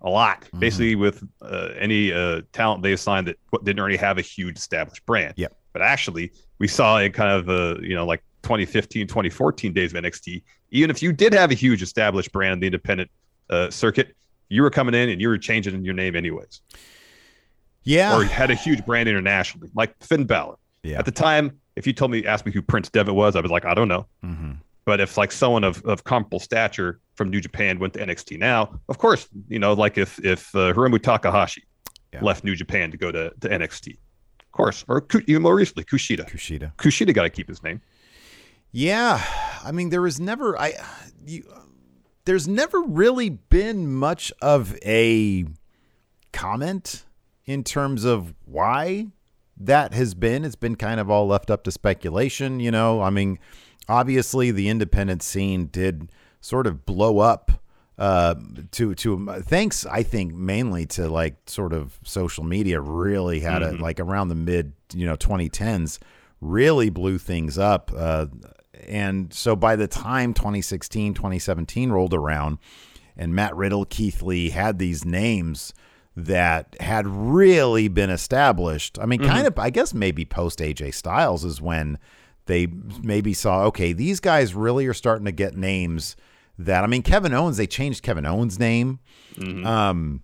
a 0.02 0.10
lot, 0.10 0.46
Mhm. 0.54 0.60
basically 0.60 0.96
with 0.96 1.24
uh, 1.42 1.70
any 1.80 2.14
uh, 2.14 2.42
talent 2.54 2.84
they 2.84 2.94
assigned 2.94 3.28
that 3.28 3.38
didn't 3.64 3.80
already 3.80 3.98
have 3.98 4.18
a 4.18 4.22
huge 4.22 4.58
established 4.58 5.06
brand. 5.06 5.34
Yep. 5.38 5.58
But 5.74 5.82
actually, 5.82 6.32
we 6.60 6.68
saw 6.68 7.00
in 7.00 7.12
kind 7.12 7.32
of 7.32 7.50
uh, 7.50 7.80
you 7.82 7.96
know 7.96 8.06
like 8.06 8.24
2015, 8.44 9.08
2014 9.08 9.74
days 9.74 9.94
of 9.94 10.04
NXT. 10.04 10.44
Even 10.72 10.90
if 10.90 11.02
you 11.02 11.12
did 11.14 11.34
have 11.34 11.50
a 11.52 11.54
huge 11.56 11.82
established 11.82 12.32
brand 12.32 12.54
in 12.54 12.60
the 12.60 12.68
independent 12.68 13.10
uh, 13.50 13.70
circuit, 13.70 14.16
you 14.50 14.62
were 14.62 14.70
coming 14.70 14.94
in 14.94 15.10
and 15.10 15.20
you 15.22 15.30
were 15.30 15.38
changing 15.38 15.84
your 15.84 15.94
name 15.94 16.16
anyways, 16.16 16.62
Yeah. 17.84 18.18
or 18.18 18.24
had 18.24 18.52
a 18.52 18.56
huge 18.56 18.86
brand 18.86 19.08
internationally, 19.10 19.70
like 19.76 19.96
Finn 20.04 20.26
Balor. 20.26 20.56
yeah. 20.84 21.00
At 21.00 21.06
the 21.06 21.12
time, 21.12 21.58
if 21.76 21.88
you 21.88 21.94
told 21.94 22.12
me, 22.12 22.26
asked 22.26 22.46
me 22.46 22.52
who 22.52 22.62
Prince 22.62 22.90
Devitt 22.90 23.16
was, 23.16 23.36
I 23.36 23.42
was 23.42 23.52
like, 23.52 23.66
I 23.66 23.74
don't 23.74 23.88
know. 23.88 24.06
hmm 24.22 24.54
But 24.86 25.00
if 25.00 25.18
like 25.18 25.32
someone 25.32 25.64
of, 25.64 25.84
of 25.86 26.04
comparable 26.04 26.40
stature 26.40 27.00
from 27.18 27.30
New 27.30 27.42
Japan 27.42 27.80
went 27.80 27.94
to 27.96 28.00
NXT 28.06 28.38
now, 28.40 28.80
of 28.88 28.98
course, 29.00 29.28
you 29.50 29.60
know, 29.60 29.74
like 29.74 29.98
if 29.98 30.24
if 30.24 30.54
uh, 30.56 30.72
Hiromu 30.74 31.02
Takahashi 31.02 31.64
Yeah. 32.14 32.22
left 32.24 32.44
New 32.44 32.56
Japan 32.56 32.92
to 32.92 32.98
go 32.98 33.12
to, 33.12 33.32
to 33.42 33.50
NXT, 33.50 33.98
of 34.40 34.52
course, 34.52 34.86
or 34.88 35.06
even 35.28 35.42
more 35.42 35.56
recently, 35.56 35.84
Kushida. 35.84 36.30
Kushida. 36.30 36.74
Kushida 36.78 37.14
got 37.14 37.24
to 37.24 37.30
keep 37.30 37.50
his 37.50 37.62
name. 37.64 37.82
Yeah, 38.72 39.22
I 39.64 39.72
mean, 39.72 39.90
there 39.90 40.02
was 40.02 40.20
never 40.20 40.58
I, 40.60 40.74
you, 41.26 41.44
there's 42.26 42.48
never 42.48 42.82
really 42.82 43.30
been 43.30 43.94
much 43.94 44.32
of 44.42 44.78
a 44.86 45.46
comment 46.32 47.06
in 47.46 47.64
terms 47.64 48.04
of 48.04 48.34
why 48.46 49.08
that 49.60 49.94
has 49.94 50.14
been. 50.14 50.46
It's 50.46 50.56
been 50.56 50.76
kind 50.76 51.00
of 51.00 51.10
all 51.10 51.28
left 51.28 51.50
up 51.50 51.64
to 51.64 51.72
speculation. 51.72 52.60
You 52.60 52.70
know, 52.72 53.02
I 53.02 53.10
mean, 53.10 53.40
obviously 53.88 54.52
the 54.52 54.70
independent 54.70 55.24
scene 55.24 55.68
did 55.68 56.12
sort 56.42 56.68
of 56.68 56.86
blow 56.86 57.20
up 57.20 57.52
uh 57.98 58.36
to 58.72 58.94
to 58.94 59.26
thanks 59.42 59.86
i 59.88 60.04
think 60.04 60.34
mainly 60.34 60.86
to 60.86 61.10
like 61.10 61.36
sort 61.48 61.74
of 61.74 61.98
social 62.04 62.44
media 62.44 62.80
really 62.80 63.40
had 63.40 63.62
Mhm. 63.64 63.80
a 63.80 63.82
like 63.82 64.00
around 64.00 64.28
the 64.28 64.36
mid 64.36 64.74
you 64.94 65.06
know 65.06 65.16
2010s 65.16 65.98
really 66.40 66.92
blew 66.92 67.18
things 67.18 67.58
up. 67.58 67.92
Uh, 67.98 68.28
and 68.88 69.34
so 69.34 69.56
by 69.56 69.76
the 69.76 69.88
time 69.88 70.36
2016, 70.36 71.16
2017 71.16 71.90
rolled 71.92 72.14
around, 72.14 72.60
and 73.18 73.34
Matt 73.34 73.56
Riddle, 73.56 73.86
Keith 73.86 74.22
Lee 74.22 74.52
had 74.52 74.78
these 74.78 75.04
names 75.04 75.74
that 76.16 76.76
had 76.80 77.08
really 77.08 77.88
been 77.88 78.12
established. 78.12 79.00
I 79.02 79.08
mean, 79.08 79.20
kind 79.20 79.40
Mm-hmm. 79.40 79.48
of, 79.48 79.58
I 79.60 79.72
guess 79.72 79.96
maybe 79.96 80.26
post 80.26 80.60
AJ 80.60 80.94
Styles 80.94 81.44
is 81.44 81.60
when 81.60 81.98
they 82.46 82.68
maybe 83.02 83.34
saw, 83.34 83.64
okay, 83.66 83.92
these 83.94 84.20
guys 84.20 84.54
really 84.54 84.86
are 84.86 84.94
starting 84.94 85.26
to 85.26 85.32
get 85.32 85.58
names 85.58 86.16
that, 86.60 86.84
I 86.84 86.88
mean, 86.88 87.04
Kevin 87.04 87.34
Owens, 87.34 87.58
they 87.58 87.68
changed 87.68 88.04
Kevin 88.04 88.26
Owens' 88.26 88.60
name. 88.60 89.00
Mm-hmm. 89.36 89.66
Um, 89.66 90.24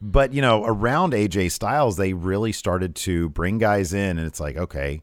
but, 0.00 0.32
you 0.32 0.42
know, 0.42 0.64
around 0.64 1.12
AJ 1.12 1.52
Styles, 1.52 1.96
they 1.96 2.12
really 2.12 2.52
started 2.52 2.94
to 2.96 3.28
bring 3.30 3.58
guys 3.58 3.92
in, 3.92 4.18
and 4.18 4.26
it's 4.26 4.40
like, 4.40 4.56
okay. 4.56 5.02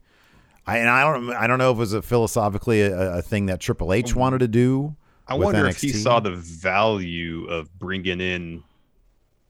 I, 0.66 0.80
and 0.80 0.90
I 0.90 1.04
don't, 1.04 1.32
I 1.32 1.48
don't 1.48 1.60
know 1.60 1.72
if 1.72 1.78
it 1.78 1.80
was 1.80 1.94
a 1.94 2.02
philosophically 2.02 2.82
a, 2.82 3.18
a 3.18 3.22
thing 3.22 3.46
that 3.46 3.60
Triple 3.60 3.94
H 3.94 4.16
wanted 4.16 4.40
to 4.40 4.48
do. 4.48 4.96
I 5.28 5.36
wonder 5.36 5.66
if 5.68 5.82
he 5.82 5.90
saw 5.90 6.20
the 6.20 6.32
value 6.32 7.46
of 7.48 7.78
bringing 7.80 8.22
in 8.22 8.64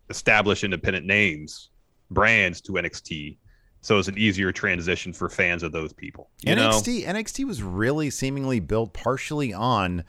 established 0.10 0.64
independent 0.64 1.06
names, 1.06 1.70
brands 2.10 2.62
to 2.62 2.74
NXT, 2.74 3.38
so 3.82 4.00
it's 4.00 4.08
an 4.08 4.18
easier 4.18 4.52
transition 4.52 5.14
for 5.14 5.30
fans 5.30 5.64
of 5.64 5.72
those 5.72 5.94
people. 5.94 6.30
You 6.42 6.56
know, 6.56 6.70
NXT 6.70 7.06
NXT 7.06 7.46
was 7.46 7.62
really 7.62 8.10
seemingly 8.10 8.60
built 8.60 8.94
partially 8.94 9.54
on 9.54 10.04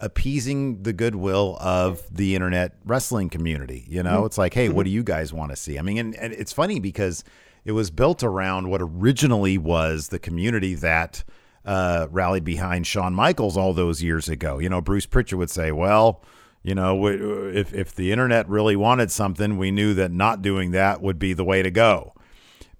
appeasing 0.00 0.82
the 0.82 0.92
goodwill 0.92 1.56
of 1.60 2.02
the 2.10 2.34
internet 2.34 2.74
wrestling 2.84 3.28
community. 3.30 3.84
You 3.88 4.02
know, 4.02 4.24
it's 4.24 4.38
like, 4.38 4.54
hey, 4.54 4.68
what 4.68 4.84
do 4.84 4.90
you 4.90 5.02
guys 5.02 5.32
want 5.32 5.50
to 5.50 5.56
see? 5.56 5.78
I 5.78 5.82
mean, 5.82 5.98
and, 5.98 6.14
and 6.16 6.32
it's 6.32 6.52
funny 6.52 6.80
because 6.80 7.24
it 7.64 7.72
was 7.72 7.90
built 7.90 8.22
around 8.22 8.68
what 8.70 8.82
originally 8.82 9.56
was 9.56 10.08
the 10.08 10.18
community 10.18 10.74
that 10.74 11.24
uh, 11.64 12.08
rallied 12.10 12.44
behind 12.44 12.86
Shawn 12.86 13.14
Michaels 13.14 13.56
all 13.56 13.72
those 13.72 14.02
years 14.02 14.28
ago. 14.28 14.58
You 14.58 14.68
know, 14.68 14.80
Bruce 14.80 15.06
Pritchard 15.06 15.38
would 15.38 15.50
say, 15.50 15.72
well, 15.72 16.22
you 16.62 16.74
know, 16.74 17.06
if 17.06 17.72
if 17.74 17.94
the 17.94 18.10
internet 18.10 18.48
really 18.48 18.76
wanted 18.76 19.10
something, 19.10 19.58
we 19.58 19.70
knew 19.70 19.94
that 19.94 20.10
not 20.10 20.42
doing 20.42 20.72
that 20.72 21.00
would 21.02 21.18
be 21.18 21.32
the 21.32 21.44
way 21.44 21.62
to 21.62 21.70
go. 21.70 22.14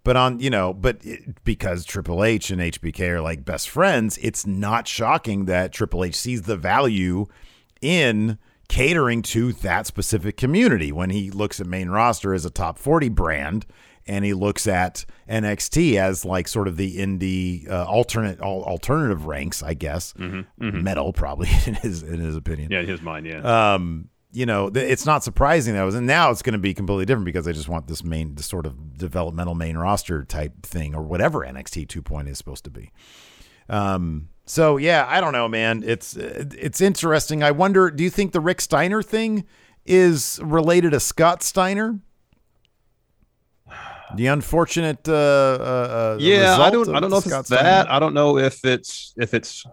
But 0.04 0.16
on, 0.16 0.38
you 0.38 0.50
know, 0.50 0.74
but 0.74 0.98
it, 1.02 1.42
because 1.44 1.84
Triple 1.84 2.22
H 2.22 2.50
and 2.50 2.60
HBK 2.60 3.08
are 3.08 3.20
like 3.20 3.44
best 3.44 3.68
friends, 3.68 4.18
it's 4.18 4.46
not 4.46 4.86
shocking 4.86 5.46
that 5.46 5.72
Triple 5.72 6.04
H 6.04 6.14
sees 6.14 6.42
the 6.42 6.56
value 6.56 7.26
in 7.80 8.38
catering 8.68 9.22
to 9.22 9.52
that 9.52 9.86
specific 9.86 10.36
community 10.36 10.92
when 10.92 11.10
he 11.10 11.30
looks 11.30 11.60
at 11.60 11.66
main 11.66 11.88
roster 11.88 12.32
as 12.34 12.44
a 12.44 12.50
top 12.50 12.78
40 12.78 13.08
brand 13.10 13.66
and 14.06 14.24
he 14.24 14.34
looks 14.34 14.66
at 14.66 15.04
NXT 15.28 15.96
as 15.96 16.24
like 16.24 16.48
sort 16.48 16.68
of 16.68 16.76
the 16.76 16.98
indie 16.98 17.70
uh, 17.70 17.84
alternate 17.86 18.40
al- 18.40 18.64
alternative 18.64 19.26
ranks, 19.26 19.62
I 19.62 19.74
guess. 19.74 20.14
Metal 20.82 21.12
probably 21.12 21.48
in 21.66 21.74
his 21.74 22.02
in 22.02 22.20
his 22.20 22.36
opinion 22.36 22.70
yeah, 22.70 22.80
in 22.80 22.86
his 22.86 23.00
mind, 23.00 23.26
yeah. 23.26 23.74
um, 23.74 24.08
you 24.34 24.46
know, 24.46 24.68
th- 24.68 24.90
it's 24.90 25.06
not 25.06 25.22
surprising 25.22 25.74
that 25.74 25.82
was, 25.84 25.94
and 25.94 26.06
now 26.06 26.30
it's 26.30 26.42
going 26.42 26.54
to 26.54 26.58
be 26.58 26.74
completely 26.74 27.04
different 27.04 27.24
because 27.24 27.44
they 27.44 27.52
just 27.52 27.68
want 27.68 27.86
this 27.86 28.02
main, 28.02 28.34
this 28.34 28.46
sort 28.46 28.66
of 28.66 28.98
developmental 28.98 29.54
main 29.54 29.76
roster 29.76 30.24
type 30.24 30.62
thing 30.62 30.94
or 30.94 31.02
whatever 31.02 31.40
NXT 31.40 31.86
2.0 31.86 32.28
is 32.28 32.38
supposed 32.38 32.64
to 32.64 32.70
be. 32.70 32.90
Um, 33.68 34.28
so 34.44 34.76
yeah, 34.76 35.06
I 35.08 35.20
don't 35.20 35.32
know, 35.32 35.48
man. 35.48 35.82
It's 35.86 36.16
it's 36.16 36.80
interesting. 36.80 37.42
I 37.42 37.52
wonder, 37.52 37.90
do 37.90 38.04
you 38.04 38.10
think 38.10 38.32
the 38.32 38.40
Rick 38.40 38.60
Steiner 38.60 39.02
thing 39.02 39.44
is 39.86 40.38
related 40.42 40.90
to 40.90 41.00
Scott 41.00 41.42
Steiner? 41.42 42.00
The 44.16 44.26
unfortunate, 44.26 45.08
uh, 45.08 45.12
uh, 45.12 45.16
uh, 45.16 46.16
yeah, 46.20 46.58
I 46.60 46.70
don't. 46.70 46.94
I 46.94 47.00
don't 47.00 47.10
know 47.10 47.18
if 47.18 47.24
Scott 47.24 47.40
it's 47.40 47.48
Steiner? 47.48 47.62
that. 47.62 47.90
I 47.90 47.98
don't 47.98 48.14
know 48.14 48.36
if 48.38 48.64
it's 48.64 49.14
if 49.16 49.32
it's. 49.32 49.64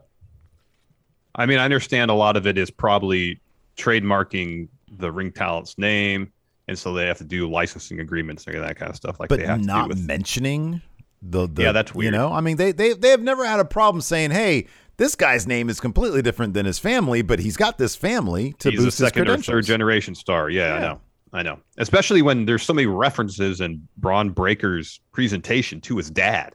I 1.36 1.46
mean, 1.46 1.60
I 1.60 1.66
understand 1.66 2.12
a 2.12 2.14
lot 2.14 2.38
of 2.38 2.48
it 2.48 2.58
is 2.58 2.72
probably 2.72 3.40
trademarking 3.82 4.68
the 4.98 5.12
ring 5.12 5.32
talent's 5.32 5.78
name, 5.78 6.32
and 6.68 6.78
so 6.78 6.94
they 6.94 7.08
have 7.08 7.18
to 7.18 7.24
do 7.24 7.50
licensing 7.50 8.00
agreements 8.00 8.46
and 8.46 8.62
that 8.64 8.78
kind 8.78 8.90
of 8.90 8.96
stuff. 8.96 9.20
Like 9.20 9.30
but 9.30 9.40
they 9.40 9.46
have 9.46 9.64
not 9.64 9.84
to 9.84 9.88
with. 9.90 10.06
mentioning 10.06 10.82
the, 11.22 11.48
the 11.48 11.64
Yeah, 11.64 11.72
that's 11.72 11.94
weird. 11.94 12.14
You 12.14 12.20
know, 12.20 12.32
I 12.32 12.42
mean, 12.42 12.58
they 12.58 12.72
they 12.72 12.94
they 12.94 13.10
have 13.10 13.22
never 13.22 13.46
had 13.46 13.60
a 13.60 13.66
problem 13.66 14.02
saying, 14.02 14.32
"Hey, 14.32 14.68
this 14.98 15.16
guy's 15.16 15.48
name 15.48 15.70
is 15.70 15.80
completely 15.80 16.22
different 16.22 16.54
than 16.54 16.66
his 16.66 16.80
family, 16.80 17.22
but 17.22 17.40
he's 17.40 17.58
got 17.58 17.78
this 17.78 17.96
family 17.96 18.54
to 18.60 18.70
He's 18.70 18.80
a 18.80 18.84
boost 18.84 19.00
his 19.00 19.08
second 19.08 19.28
or 19.28 19.38
third 19.38 19.66
generation 19.66 20.16
star. 20.16 20.50
Yeah, 20.50 20.76
I 20.76 20.80
know. 20.80 21.02
I 21.34 21.44
know. 21.44 21.60
Especially 21.78 22.22
when 22.22 22.46
there's 22.46 22.64
so 22.64 22.74
many 22.74 22.88
references 22.88 23.62
in 23.62 23.88
Bron 23.98 24.30
Breakker's 24.30 25.00
presentation 25.12 25.80
to 25.82 25.98
his 25.98 26.10
dad. 26.10 26.54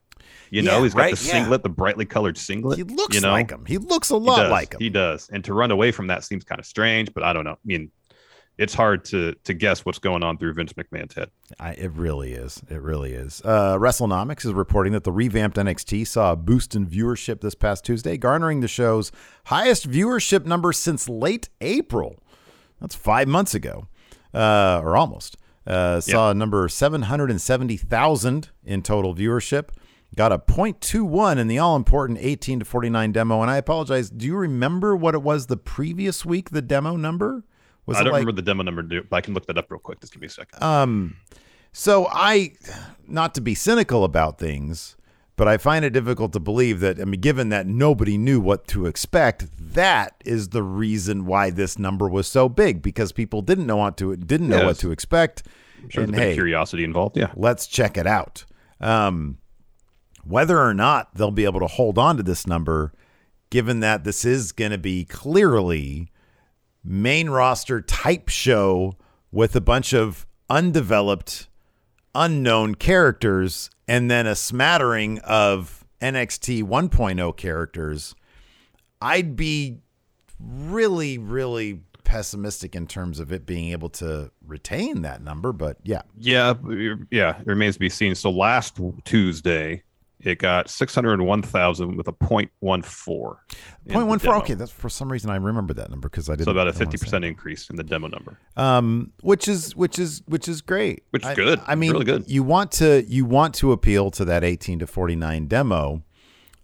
You 0.50 0.62
know, 0.62 0.83
he's 0.83 0.95
got 0.95 1.02
right, 1.02 1.16
the 1.16 1.25
yeah. 1.26 1.33
singlet, 1.33 1.62
the 1.62 1.68
brightly 1.68 2.04
colored 2.04 2.38
singlet. 2.38 2.78
He 2.78 2.85
looks 2.85 3.14
you 3.14 3.21
know? 3.21 3.33
like 3.33 3.50
him. 3.50 3.64
He 3.66 3.78
looks 3.78 4.11
a 4.11 4.16
lot 4.16 4.50
like 4.50 4.75
him. 4.75 4.80
He 4.80 4.90
does. 4.90 5.28
And 5.30 5.45
to 5.45 5.54
run 5.54 5.71
away 5.71 5.90
from 5.90 6.06
that 6.09 6.25
seems 6.25 6.45
kind 6.45 6.59
of 6.59 6.66
strange, 6.66 7.12
but 7.12 7.23
I 7.23 7.33
don't 7.33 7.45
know. 7.45 7.52
I 7.52 7.64
mean, 7.64 7.90
it's 8.59 8.73
hard 8.73 9.04
to 9.06 9.35
to 9.45 9.54
guess 9.54 9.85
what's 9.85 9.99
going 9.99 10.23
on 10.23 10.38
through 10.38 10.54
Vince 10.54 10.73
McMahon's 10.73 11.14
head. 11.14 11.30
I, 11.61 11.73
it 11.73 11.92
really 11.92 12.33
is. 12.33 12.62
It 12.71 12.80
really 12.80 13.12
is. 13.12 13.42
Uh, 13.45 13.76
WrestleNomics 13.76 14.47
is 14.47 14.52
reporting 14.52 14.92
that 14.95 15.04
the 15.04 15.12
revamped 15.12 15.56
NXT 15.56 16.06
saw 16.06 16.33
a 16.33 16.37
boost 16.37 16.75
in 16.75 16.87
viewership 16.87 17.40
this 17.40 17.54
past 17.54 17.85
Tuesday, 17.85 18.16
garnering 18.16 18.61
the 18.61 18.68
show's 18.68 19.12
highest 19.47 19.90
viewership 19.90 20.47
number 20.47 20.73
since 20.73 21.09
late 21.09 21.49
April. 21.61 22.18
That's 22.80 22.95
five 22.95 23.28
months 23.28 23.54
ago, 23.54 23.88
uh, 24.33 24.80
or 24.83 24.97
almost. 24.97 25.37
Uh, 25.66 26.00
saw 26.00 26.30
a 26.30 26.35
number 26.35 26.68
770,000 26.68 28.50
in 28.64 28.83
total 28.83 29.14
viewership. 29.14 29.71
Got 30.16 30.32
a 30.32 30.38
0.21 30.38 31.38
in 31.38 31.46
the 31.46 31.58
all 31.58 31.76
important 31.76 32.18
18 32.23 32.61
to 32.61 32.64
49 32.64 33.12
demo. 33.12 33.42
And 33.42 33.50
I 33.50 33.58
apologize. 33.58 34.08
Do 34.08 34.25
you 34.25 34.35
remember 34.35 34.96
what 34.96 35.14
it 35.14 35.23
was 35.23 35.46
the 35.46 35.58
previous 35.58 36.25
week, 36.25 36.50
the 36.50 36.62
demo 36.62 36.96
number? 36.96 37.44
Was 37.85 37.99
I 37.99 38.02
don't 38.02 38.12
like 38.12 38.20
remember 38.20 38.32
the 38.40 38.42
demo 38.42 38.62
number, 38.62 38.82
but 38.82 39.14
I 39.16 39.20
can 39.20 39.35
look 39.35 39.46
that 39.46 39.58
up 39.58 39.70
real 39.70 39.78
quick. 39.78 40.00
Just 40.00 40.12
give 40.12 40.20
me 40.20 40.26
a 40.26 40.30
second. 40.30 40.62
um, 40.62 41.16
so 41.70 42.08
I, 42.11 42.52
not 43.06 43.35
to 43.35 43.42
be 43.42 43.54
cynical 43.54 44.02
about 44.02 44.38
things, 44.38 44.96
but 45.37 45.46
I 45.46 45.58
find 45.58 45.85
it 45.85 45.90
difficult 45.90 46.32
to 46.32 46.40
believe 46.40 46.80
that. 46.80 46.99
I 46.99 47.04
mean, 47.04 47.20
given 47.20 47.50
that 47.50 47.66
nobody 47.66 48.16
knew 48.16 48.40
what 48.40 48.66
to 48.68 48.87
expect, 48.87 49.46
that 49.75 50.14
is 50.25 50.49
the 50.49 50.62
reason 50.62 51.26
why 51.26 51.50
this 51.50 51.78
number 51.78 52.08
was 52.08 52.26
so 52.26 52.49
big 52.49 52.80
because 52.80 53.12
people 53.12 53.42
didn't 53.42 53.66
know 53.66 53.76
what 53.76 53.99
to 53.99 54.16
didn't 54.16 54.49
know 54.49 54.64
what 54.64 54.78
to 54.78 54.90
expect. 54.90 55.42
I'm 55.82 55.90
sure 55.90 56.04
and 56.04 56.14
hey, 56.14 56.32
curiosity 56.32 56.82
involved. 56.82 57.18
Yeah. 57.18 57.30
let's 57.37 57.66
check 57.66 57.99
it 57.99 58.06
out. 58.06 58.46
Um, 58.80 59.37
whether 60.26 60.61
or 60.61 60.75
not 60.75 61.14
they'll 61.14 61.30
be 61.30 61.45
able 61.45 61.61
to 61.61 61.66
hold 61.66 61.99
on 61.99 62.16
to 62.16 62.23
this 62.23 62.47
number, 62.47 62.92
given 63.50 63.80
that 63.80 64.04
this 64.04 64.25
is 64.25 64.52
going 64.52 64.73
to 64.73 64.78
be 64.78 65.04
clearly 65.04 66.11
main 66.83 67.30
roster 67.30 67.80
type 67.80 68.28
show 68.28 68.97
with 69.30 69.54
a 69.56 69.61
bunch 69.61 69.92
of 69.92 70.26
undeveloped, 70.49 71.49
unknown 72.14 72.75
characters, 72.75 73.71
and 73.88 74.11
then 74.11 74.26
a 74.26 74.35
smattering 74.35 75.18
of 75.21 75.85
NXT 76.00 76.64
1.0 76.64 77.37
characters, 77.37 78.14
I'd 79.00 79.37
be 79.37 79.78
really, 80.40 81.18
really 81.18 81.83
pessimistic 82.04 82.76
in 82.76 82.87
terms 82.87 83.18
of 83.18 83.33
it 83.33 83.45
being 83.47 83.73
able 83.73 83.88
to 83.90 84.30
retain 84.47 85.02
that 85.02 85.23
number. 85.23 85.52
But 85.52 85.76
yeah, 85.83 86.02
Yeah. 86.16 86.54
Yeah. 87.11 87.38
It 87.40 87.47
remains 87.47 87.75
to 87.75 87.80
be 87.80 87.88
seen. 87.88 88.14
So 88.14 88.30
last 88.30 88.78
Tuesday, 89.04 89.83
it 90.26 90.38
got 90.40 90.68
601,000 90.68 91.97
with 91.97 92.09
a 92.09 92.12
0.14. 92.12 92.42
in 92.42 93.92
Point 93.92 94.02
the 94.02 94.06
one 94.06 94.18
four. 94.18 94.33
demo. 94.33 94.42
Okay, 94.42 94.54
that's 94.54 94.73
for 94.73 94.88
some 94.88 95.11
reason 95.11 95.30
I 95.30 95.37
remember 95.37 95.73
that 95.75 95.88
number 95.88 96.09
because 96.09 96.28
I 96.28 96.33
didn't. 96.33 96.47
So 96.47 96.50
about 96.50 96.66
a 96.66 96.73
50% 96.73 97.25
increase 97.25 97.71
in 97.71 97.76
the 97.76 97.85
demo 97.85 98.09
number. 98.09 98.37
Um, 98.56 99.12
which 99.23 99.47
is 99.47 99.76
which 99.76 100.00
is 100.00 100.23
which 100.26 100.49
is 100.49 100.62
great. 100.62 101.04
Which 101.11 101.25
is 101.25 101.35
good. 101.37 101.61
I 101.66 101.76
mean, 101.76 101.92
Really 101.92 102.04
good. 102.04 102.28
You 102.28 102.42
want 102.42 102.73
to 102.73 103.04
you 103.06 103.25
want 103.25 103.54
to 103.56 103.71
appeal 103.71 104.11
to 104.12 104.25
that 104.25 104.42
eighteen 104.42 104.80
to 104.80 104.87
forty 104.87 105.14
nine 105.14 105.47
demo. 105.47 106.02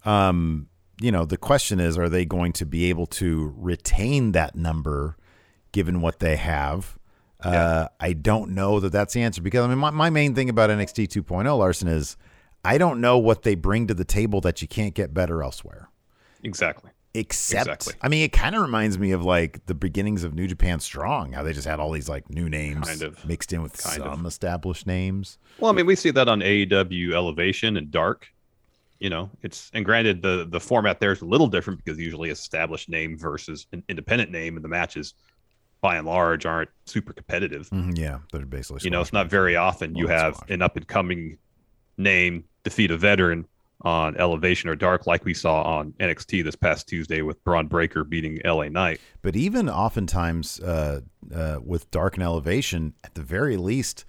Um, 0.04 0.69
you 1.00 1.12
know, 1.12 1.25
the 1.25 1.37
question 1.37 1.78
is, 1.78 1.97
are 1.97 2.09
they 2.09 2.25
going 2.25 2.52
to 2.54 2.66
be 2.66 2.87
able 2.87 3.07
to 3.07 3.54
retain 3.57 4.33
that 4.33 4.57
number, 4.57 5.16
given 5.71 6.00
what 6.00 6.19
they 6.19 6.35
have? 6.37 6.99
Uh, 7.40 7.88
I 7.99 8.12
don't 8.12 8.52
know 8.52 8.78
that 8.81 8.90
that's 8.92 9.14
the 9.14 9.23
answer 9.23 9.42
because 9.42 9.64
I 9.64 9.69
mean, 9.69 9.78
my, 9.78 9.90
my 9.90 10.11
main 10.11 10.35
thing 10.35 10.49
about 10.49 10.71
NXT 10.71 11.09
2.0, 11.09 11.59
Larson, 11.59 11.88
is 11.88 12.16
I 12.64 12.78
don't 12.78 13.00
know 13.00 13.19
what 13.19 13.42
they 13.42 13.54
bring 13.54 13.87
to 13.88 13.95
the 13.95 14.04
table 14.04 14.40
that 14.42 14.62
you 14.62 14.69
can't 14.69 14.95
get 14.95 15.12
better 15.12 15.42
elsewhere. 15.42 15.88
Exactly. 16.42 16.90
Except, 17.14 17.66
Exactly. 17.69 17.95
I 18.00 18.09
mean, 18.09 18.25
it 18.25 18.33
kind 18.33 18.54
of 18.54 18.62
reminds 18.62 18.99
me 18.99 19.12
of 19.12 19.23
like 19.23 19.66
the 19.66 19.75
beginnings 19.75 20.25
of 20.25 20.35
New 20.35 20.47
Japan 20.47 20.81
Strong, 20.81 21.33
how 21.33 21.42
they 21.42 21.52
just 21.52 21.66
had 21.66 21.78
all 21.78 21.90
these 21.92 22.09
like 22.09 22.31
new 22.31 22.49
names 22.49 22.88
Kind 22.88 23.02
of. 23.02 23.25
mixed 23.26 23.52
in 23.52 23.61
with 23.62 23.76
Kind 23.76 24.02
some 24.02 24.21
of. 24.21 24.26
established 24.26 24.87
names. 24.87 25.37
Well, 25.59 25.71
I 25.71 25.75
mean, 25.75 25.85
we 25.87 25.95
see 25.95 26.11
that 26.12 26.28
on 26.28 26.40
AEW 26.40 27.12
Elevation 27.12 27.76
and 27.76 27.90
Dark. 27.90 28.28
You 28.99 29.11
know, 29.11 29.28
it's 29.42 29.69
and 29.75 29.85
granted 29.85 30.23
the 30.23 30.47
the 30.49 30.61
format 30.61 31.00
there 31.00 31.11
is 31.12 31.21
a 31.23 31.26
little 31.26 31.49
different 31.49 31.85
because 31.85 31.99
usually 31.99 32.31
established 32.31 32.88
name 32.88 33.19
versus 33.19 33.66
an 33.73 33.83
independent 33.88 34.31
name, 34.31 34.54
and 34.57 34.64
the 34.64 34.69
matches 34.69 35.14
by 35.81 35.97
and 35.97 36.07
large 36.07 36.47
aren't 36.47 36.71
super 36.87 37.12
competitive. 37.12 37.69
Mhm, 37.71 37.99
yeah, 37.99 38.21
they're 38.33 38.47
basically 38.47 38.81
You 38.85 38.90
know, 38.90 39.00
it's 39.00 39.12
not 39.12 39.28
very 39.28 39.57
often 39.57 39.97
you 39.97 40.07
Well, 40.07 40.16
have 40.16 40.42
an 40.49 40.62
up 40.62 40.76
and 40.76 40.87
coming 40.87 41.37
name 42.02 42.44
defeat 42.64 42.90
a 42.90 42.97
veteran 42.97 43.47
on 43.82 44.16
Elevation 44.16 44.71
or 44.71 44.76
Dark, 44.76 45.06
like 45.06 45.25
we 45.25 45.35
saw 45.35 45.62
on 45.62 45.92
NXT 45.99 46.44
this 46.44 46.54
past 46.54 46.88
Tuesday 46.88 47.23
with 47.23 47.42
Bron 47.44 47.66
Breakker 47.66 48.04
beating 48.04 48.40
LA 48.44 48.68
Knight. 48.68 49.00
But 49.23 49.35
even 49.35 49.68
oftentimes 49.68 50.61
uh, 50.61 51.00
uh, 51.35 51.59
with 51.64 51.90
Dark 51.90 52.14
and 52.14 52.23
Elevation, 52.23 52.94
at 53.02 53.14
the 53.14 53.23
very 53.23 53.56
least, 53.56 54.04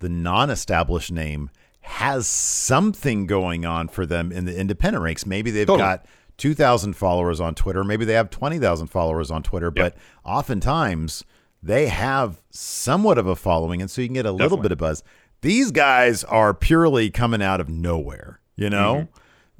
the 0.00 0.08
non-established 0.08 1.10
name 1.10 1.50
has 1.80 2.26
something 2.26 3.26
going 3.26 3.64
on 3.64 3.88
for 3.88 4.06
them 4.06 4.32
in 4.32 4.44
the 4.44 4.58
independent 4.58 5.02
ranks. 5.02 5.26
Maybe 5.26 5.50
they've 5.50 5.66
totally. 5.66 5.86
got 5.86 6.06
2,000 6.38 6.94
followers 6.94 7.40
on 7.40 7.54
Twitter. 7.54 7.84
Maybe 7.84 8.04
they 8.04 8.14
have 8.14 8.30
20,000 8.30 8.88
followers 8.88 9.30
on 9.30 9.42
Twitter. 9.42 9.72
Yep. 9.74 9.94
But 9.94 9.96
oftentimes 10.24 11.24
they 11.62 11.88
have 11.88 12.42
somewhat 12.50 13.16
of 13.18 13.26
a 13.26 13.36
following, 13.36 13.80
and 13.80 13.90
so 13.90 14.02
you 14.02 14.08
can 14.08 14.14
get 14.14 14.20
a 14.20 14.24
Definitely. 14.24 14.44
little 14.44 14.58
bit 14.58 14.72
of 14.72 14.78
buzz. 14.78 15.02
These 15.44 15.72
guys 15.72 16.24
are 16.24 16.54
purely 16.54 17.10
coming 17.10 17.42
out 17.42 17.60
of 17.60 17.68
nowhere. 17.68 18.40
You 18.56 18.70
know, 18.70 19.08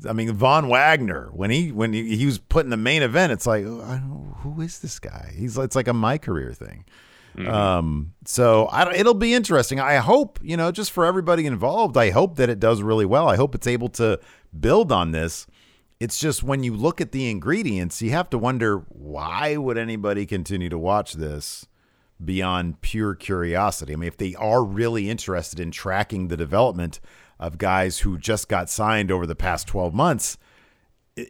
mm-hmm. 0.01 0.09
I 0.09 0.15
mean, 0.15 0.33
Von 0.33 0.69
Wagner 0.69 1.29
when 1.35 1.51
he 1.51 1.73
when 1.73 1.93
he, 1.93 2.17
he 2.17 2.25
was 2.25 2.39
put 2.39 2.65
in 2.65 2.71
the 2.71 2.79
main 2.79 3.03
event, 3.03 3.33
it's 3.33 3.47
like, 3.47 3.67
oh, 3.67 4.35
who 4.39 4.63
is 4.63 4.79
this 4.79 4.99
guy? 4.99 5.35
He's 5.37 5.59
it's 5.59 5.77
like 5.77 5.87
a 5.87 5.93
my 5.93 6.17
career 6.17 6.55
thing. 6.55 6.87
Mm-hmm. 7.37 7.53
Um, 7.53 8.15
so 8.25 8.65
I, 8.67 8.95
it'll 8.95 9.13
be 9.13 9.35
interesting. 9.35 9.79
I 9.79 9.97
hope 9.97 10.39
you 10.43 10.57
know, 10.57 10.73
just 10.73 10.91
for 10.91 11.05
everybody 11.05 11.45
involved, 11.45 11.99
I 11.99 12.11
hope 12.11 12.37
that 12.37 12.49
it 12.49 12.59
does 12.59 12.81
really 12.81 13.05
well. 13.05 13.29
I 13.29 13.37
hope 13.37 13.55
it's 13.55 13.67
able 13.67 13.91
to 13.91 14.19
build 14.59 14.91
on 14.91 15.11
this. 15.11 15.47
It's 16.01 16.19
just 16.19 16.43
when 16.43 16.63
you 16.63 16.75
look 16.75 17.03
at 17.03 17.13
the 17.13 17.31
ingredients, 17.31 18.01
you 18.01 18.11
have 18.13 18.31
to 18.31 18.39
wonder 18.39 18.79
why 18.89 19.59
would 19.59 19.77
anybody 19.77 20.25
continue 20.25 20.71
to 20.71 20.79
watch 20.79 21.13
this 21.13 21.67
beyond 22.25 22.81
pure 22.81 23.15
curiosity? 23.15 23.93
I 23.93 23.97
mean, 23.97 24.09
if 24.09 24.17
they 24.17 24.35
are 24.35 24.65
really 24.65 25.09
interested 25.09 25.61
in 25.61 25.71
tracking 25.71 26.29
the 26.29 26.37
development 26.37 27.01
of 27.39 27.59
guys 27.59 28.01
who 28.01 28.19
just 28.19 28.49
got 28.49 28.71
signed 28.71 29.11
over 29.11 29.27
the 29.27 29.35
past 29.35 29.67
12 29.67 29.95
months. 29.95 30.39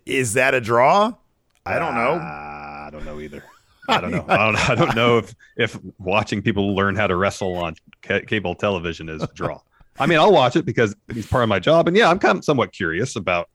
Is 0.06 0.34
that 0.34 0.54
a 0.54 0.60
draw? 0.60 1.12
I 1.66 1.78
don't 1.78 1.94
know. 1.94 2.12
Uh, 2.14 2.86
I 2.86 2.88
don't 2.92 3.04
know 3.04 3.20
either. 3.20 3.42
I 3.88 4.00
don't 4.00 4.12
know. 4.12 4.24
I 4.28 4.36
don't, 4.36 4.70
I 4.70 4.74
don't 4.74 4.96
know 4.96 5.18
if 5.18 5.34
if 5.56 5.78
watching 5.98 6.40
people 6.40 6.74
learn 6.74 6.96
how 6.96 7.06
to 7.06 7.16
wrestle 7.16 7.56
on 7.56 7.74
ca- 8.02 8.22
cable 8.22 8.54
television 8.54 9.10
is 9.10 9.22
a 9.22 9.26
draw. 9.34 9.60
I 9.98 10.06
mean, 10.06 10.18
I'll 10.18 10.32
watch 10.32 10.56
it 10.56 10.64
because 10.64 10.96
it's 11.08 11.26
part 11.26 11.42
of 11.42 11.50
my 11.50 11.58
job, 11.58 11.86
and 11.86 11.96
yeah, 11.96 12.08
I'm 12.08 12.18
kind 12.18 12.38
of 12.38 12.44
somewhat 12.44 12.72
curious 12.72 13.14
about 13.14 13.50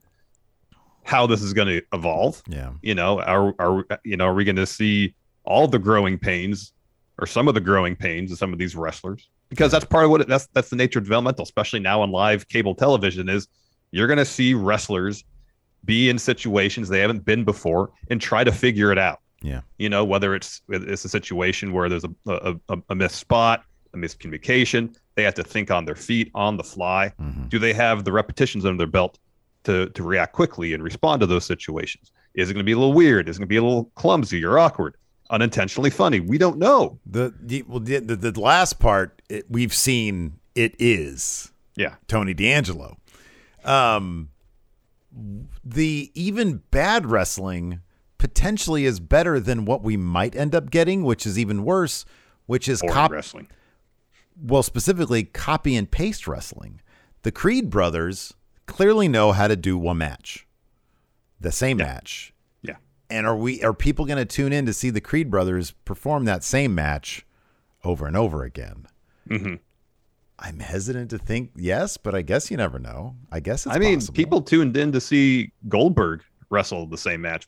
how 1.03 1.25
this 1.25 1.41
is 1.41 1.53
going 1.53 1.67
to 1.67 1.81
evolve. 1.93 2.43
Yeah, 2.47 2.73
you 2.83 2.93
know, 2.93 3.19
are 3.21 3.55
are 3.57 3.85
you 4.03 4.17
know, 4.17 4.25
are 4.25 4.33
we 4.35 4.43
going 4.43 4.55
to 4.57 4.67
see 4.67 5.15
all 5.45 5.67
the 5.67 5.79
growing 5.79 6.19
pains 6.19 6.73
or 7.19 7.27
some 7.27 7.47
of 7.47 7.53
the 7.53 7.61
growing 7.61 7.95
pains 7.95 8.31
of 8.31 8.37
some 8.37 8.53
of 8.53 8.59
these 8.59 8.75
wrestlers? 8.75 9.29
because 9.49 9.71
that's 9.71 9.85
part 9.85 10.05
of 10.05 10.11
what 10.11 10.21
it, 10.21 10.27
that's 10.27 10.47
that's 10.53 10.69
the 10.69 10.75
nature 10.75 10.99
of 10.99 11.05
developmental, 11.05 11.43
especially 11.43 11.79
now 11.79 12.01
on 12.01 12.11
live 12.11 12.47
cable 12.47 12.75
television. 12.75 13.27
Is 13.27 13.47
you're 13.91 14.07
going 14.07 14.17
to 14.17 14.25
see 14.25 14.53
wrestlers 14.53 15.23
be 15.85 16.09
in 16.09 16.19
situations 16.19 16.89
they 16.89 16.99
haven't 16.99 17.25
been 17.25 17.43
before 17.43 17.91
and 18.09 18.21
try 18.21 18.43
to 18.43 18.51
figure 18.51 18.91
it 18.91 18.97
out. 18.97 19.19
Yeah, 19.41 19.61
you 19.77 19.89
know 19.89 20.05
whether 20.05 20.35
it's 20.35 20.61
it's 20.69 21.03
a 21.05 21.09
situation 21.09 21.73
where 21.73 21.89
there's 21.89 22.05
a 22.05 22.11
a, 22.27 22.55
a, 22.69 22.77
a 22.89 22.95
missed 22.95 23.15
spot, 23.15 23.63
a 23.93 23.97
miscommunication, 23.97 24.95
they 25.15 25.23
have 25.23 25.35
to 25.35 25.43
think 25.43 25.71
on 25.71 25.85
their 25.85 25.95
feet 25.95 26.31
on 26.35 26.57
the 26.57 26.63
fly. 26.63 27.11
Mm-hmm. 27.19 27.47
Do 27.47 27.59
they 27.59 27.73
have 27.73 28.03
the 28.03 28.11
repetitions 28.11 28.65
under 28.65 28.77
their 28.77 28.87
belt 28.87 29.17
to 29.63 29.89
to 29.89 30.03
react 30.03 30.33
quickly 30.33 30.73
and 30.73 30.83
respond 30.83 31.21
to 31.21 31.25
those 31.25 31.45
situations? 31.45 32.11
Is 32.35 32.49
it 32.49 32.53
going 32.53 32.63
to 32.63 32.65
be 32.65 32.73
a 32.73 32.77
little 32.77 32.93
weird? 32.93 33.27
Is 33.27 33.37
it 33.37 33.39
going 33.39 33.47
to 33.47 33.49
be 33.49 33.57
a 33.57 33.63
little 33.63 33.85
clumsy 33.95 34.45
or 34.45 34.59
awkward? 34.59 34.95
Unintentionally 35.29 35.89
funny. 35.89 36.19
We 36.19 36.37
don't 36.37 36.57
know. 36.57 36.99
The, 37.05 37.33
the 37.39 37.63
well 37.67 37.79
the, 37.79 37.99
the, 37.99 38.15
the 38.15 38.39
last 38.39 38.79
part 38.79 39.21
it, 39.29 39.45
we've 39.49 39.73
seen 39.73 40.39
it 40.55 40.75
is 40.79 41.51
yeah 41.75 41.95
Tony 42.07 42.33
D'Angelo. 42.33 42.97
Um, 43.63 44.29
the 45.63 46.11
even 46.13 46.63
bad 46.71 47.05
wrestling 47.05 47.81
potentially 48.17 48.85
is 48.85 48.99
better 48.99 49.39
than 49.39 49.65
what 49.65 49.81
we 49.83 49.97
might 49.97 50.35
end 50.35 50.53
up 50.55 50.69
getting, 50.69 51.03
which 51.03 51.25
is 51.25 51.37
even 51.37 51.63
worse, 51.63 52.05
which 52.45 52.67
is 52.67 52.81
cop 52.81 53.11
wrestling. 53.11 53.47
Well, 54.41 54.63
specifically 54.63 55.23
copy 55.23 55.75
and 55.75 55.89
paste 55.89 56.27
wrestling. 56.27 56.81
The 57.23 57.31
Creed 57.31 57.69
brothers 57.69 58.33
clearly 58.65 59.07
know 59.07 59.33
how 59.33 59.47
to 59.47 59.57
do 59.57 59.77
one 59.77 59.97
match, 59.97 60.47
the 61.39 61.51
same 61.51 61.79
yeah. 61.79 61.85
match 61.85 62.33
and 63.09 63.25
are 63.25 63.35
we 63.35 63.63
are 63.63 63.73
people 63.73 64.05
going 64.05 64.17
to 64.17 64.25
tune 64.25 64.53
in 64.53 64.65
to 64.65 64.73
see 64.73 64.89
the 64.89 65.01
Creed 65.01 65.29
brothers 65.29 65.71
perform 65.85 66.25
that 66.25 66.43
same 66.43 66.75
match 66.75 67.25
over 67.83 68.07
and 68.07 68.17
over 68.17 68.43
again? 68.43 68.87
Mm-hmm. 69.29 69.55
I'm 70.39 70.59
hesitant 70.59 71.09
to 71.09 71.17
think 71.17 71.51
yes, 71.55 71.97
but 71.97 72.15
I 72.15 72.21
guess 72.21 72.49
you 72.49 72.55
never 72.57 72.79
know. 72.79 73.15
I 73.31 73.41
guess 73.41 73.67
I 73.67 73.77
mean, 73.77 73.95
possible. 73.95 74.15
people 74.15 74.41
tuned 74.41 74.77
in 74.77 74.91
to 74.93 75.01
see 75.01 75.51
Goldberg 75.67 76.21
wrestle 76.49 76.87
the 76.87 76.97
same 76.97 77.19
match 77.21 77.47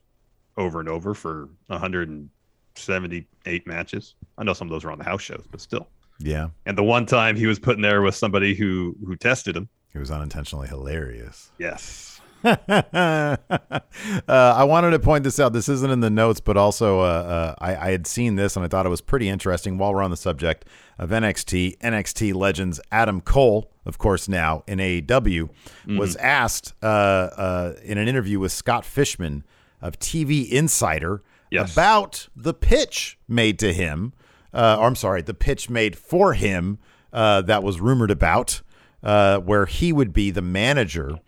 over 0.58 0.82
and 0.82 0.90
over 0.90 1.14
for 1.14 1.48
178 1.68 3.68
matches. 3.68 4.16
I 4.38 4.44
know 4.44 4.52
some 4.54 4.68
of 4.68 4.72
those 4.72 4.84
were 4.84 4.92
on 4.92 4.98
the 4.98 5.06
house 5.06 5.22
shows, 5.22 5.46
but 5.50 5.62
still. 5.62 5.88
Yeah. 6.20 6.50
And 6.66 6.78
the 6.78 6.84
one 6.84 7.06
time 7.06 7.38
he 7.38 7.48
was 7.48 7.60
put 7.60 7.78
in 7.78 7.82
there 7.82 8.02
with 8.02 8.16
somebody 8.16 8.54
who 8.54 8.98
who 9.06 9.16
tested 9.16 9.56
him. 9.56 9.70
It 9.94 10.00
was 10.00 10.12
unintentionally 10.12 10.68
hilarious. 10.68 11.52
Yes. 11.58 12.11
uh, 12.44 13.38
I 14.28 14.64
wanted 14.64 14.92
to 14.92 15.00
point 15.00 15.24
this 15.24 15.40
out. 15.40 15.54
This 15.54 15.70
isn't 15.70 15.92
in 15.92 16.00
the 16.00 16.10
notes, 16.10 16.40
but 16.40 16.58
also 16.58 17.02
uh, 17.02 17.04
uh, 17.04 17.56
I, 17.60 17.76
I, 17.76 17.92
had 17.92 18.08
seen 18.08 18.36
this 18.36 18.56
and 18.56 18.66
I 18.66 18.68
thought 18.68 18.88
it 18.88 18.90
was 18.90 19.02
pretty 19.02 19.30
interesting. 19.30 19.78
While 19.78 19.94
we're 19.94 20.02
on 20.02 20.10
the 20.10 20.18
subject 20.18 20.66
of 20.98 21.12
NXT, 21.12 21.78
NXT 21.78 22.34
legends 22.34 22.80
Adam 22.92 23.22
Cole, 23.22 23.70
of 23.86 24.00
course, 24.00 24.28
now 24.28 24.64
in 24.66 24.80
AEW, 24.80 25.06
mm-hmm. 25.06 25.98
was 25.98 26.16
asked 26.16 26.74
uh, 26.82 26.86
uh, 26.86 27.74
in 27.84 28.00
an 28.00 28.08
interview 28.08 28.40
with 28.40 28.52
Scott 28.52 28.86
Fishman 28.86 29.44
of 29.80 30.00
TV 30.00 30.50
Insider 30.50 31.22
yes. 31.52 31.72
about 31.72 32.28
the 32.36 32.56
pitch 32.56 33.20
made 33.28 33.60
to 33.60 33.72
him, 33.72 34.14
uh, 34.52 34.78
or 34.80 34.88
I'm 34.88 34.96
sorry, 34.96 35.22
the 35.22 35.36
pitch 35.36 35.70
made 35.70 35.96
for 35.96 36.34
him 36.34 36.80
that 37.12 37.62
was 37.62 37.80
rumored 37.80 38.10
about, 38.10 38.62
where 39.02 39.68
he 39.68 39.94
would 39.94 40.12
be 40.12 40.32
the 40.32 40.42
manager 40.42 41.20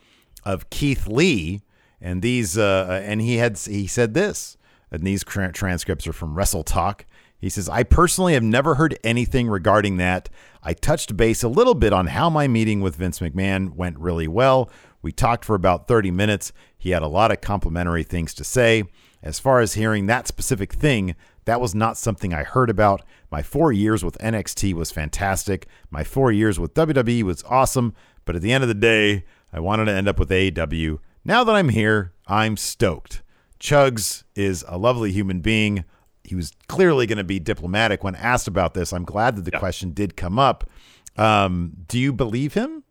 of 0.45 0.69
Keith 0.69 1.08
Lee, 1.08 1.62
and 2.01 2.21
these 2.21 2.58
uh, 2.58 3.01
and 3.03 3.21
he 3.21 3.38
had 3.38 3.58
he 3.58 3.88
said 3.88 4.13
this, 4.13 4.58
and 4.91 5.03
these 5.03 5.23
transcripts 5.23 6.08
are 6.08 6.13
from 6.13 6.36
Wrestle 6.36 6.63
Talk. 6.63 7.06
He 7.43 7.49
says, 7.49 7.67
I 7.67 7.84
personally 7.84 8.36
have 8.36 8.43
never 8.43 8.75
heard 8.75 8.97
anything 9.03 9.49
regarding 9.49 9.97
that. 9.97 10.29
I 10.62 10.73
touched 10.73 11.17
base 11.17 11.43
a 11.43 11.49
little 11.49 11.73
bit 11.73 11.91
on 11.91 12.08
how 12.08 12.29
my 12.29 12.47
meeting 12.47 12.79
with 12.79 12.95
Vince 12.95 13.19
McMahon 13.19 13.75
went 13.75 13.99
really 13.99 14.29
well. 14.29 14.69
We 15.01 15.12
talked 15.12 15.43
for 15.43 15.53
about 15.53 15.89
30 15.89 16.10
minutes. 16.10 16.53
He 16.77 16.91
had 16.91 17.01
a 17.01 17.08
lot 17.10 17.32
of 17.32 17.41
complimentary 17.41 18.03
things 18.03 18.34
to 18.36 18.45
say. 18.45 18.86
As 19.21 19.39
far 19.39 19.60
as 19.60 19.73
hearing 19.73 20.06
that 20.06 20.25
specific 20.25 20.71
thing, 20.71 21.15
that 21.43 21.60
was 21.60 21.75
not 21.75 21.97
something 21.97 22.34
I 22.34 22.43
heard 22.43 22.69
about. 22.69 23.01
My 23.29 23.41
four 23.41 23.73
years 23.73 24.06
with 24.06 24.17
NXT 24.19 24.73
was 24.73 24.91
fantastic. 24.91 25.67
My 25.91 26.06
four 26.06 26.32
years 26.32 26.62
with 26.62 26.73
WWE 26.73 27.23
was 27.23 27.43
awesome. 27.43 27.93
But 28.23 28.38
at 28.38 28.41
the 28.41 28.53
end 28.53 28.63
of 28.63 28.69
the 28.69 28.73
day, 28.73 29.25
I 29.54 29.60
wanted 29.60 29.86
to 29.86 29.92
end 29.92 30.08
up 30.08 30.18
with 30.18 30.30
AEW. 30.30 31.00
Now 31.24 31.44
that 31.44 31.56
I'm 31.56 31.70
here, 31.70 32.13
I'm 32.28 32.58
stoked. 32.58 33.22
Chugs 33.60 34.24
is 34.36 34.66
a 34.68 34.78
lovely 34.78 35.12
human 35.12 35.39
being. 35.39 35.86
He 36.24 36.36
was 36.36 36.54
clearly 36.68 37.06
going 37.06 37.20
to 37.20 37.24
be 37.24 37.39
diplomatic 37.39 38.04
when 38.04 38.16
asked 38.16 38.48
about 38.48 38.74
this. 38.74 38.92
I'm 38.92 39.06
glad 39.06 39.36
that 39.36 39.46
the 39.46 39.52
yeah. 39.54 39.60
question 39.60 39.92
did 39.92 40.18
come 40.18 40.39
up. 40.39 40.70
Um, 41.18 41.74
do 41.88 42.00
you 42.00 42.12
believe 42.12 42.56
him? 42.56 42.84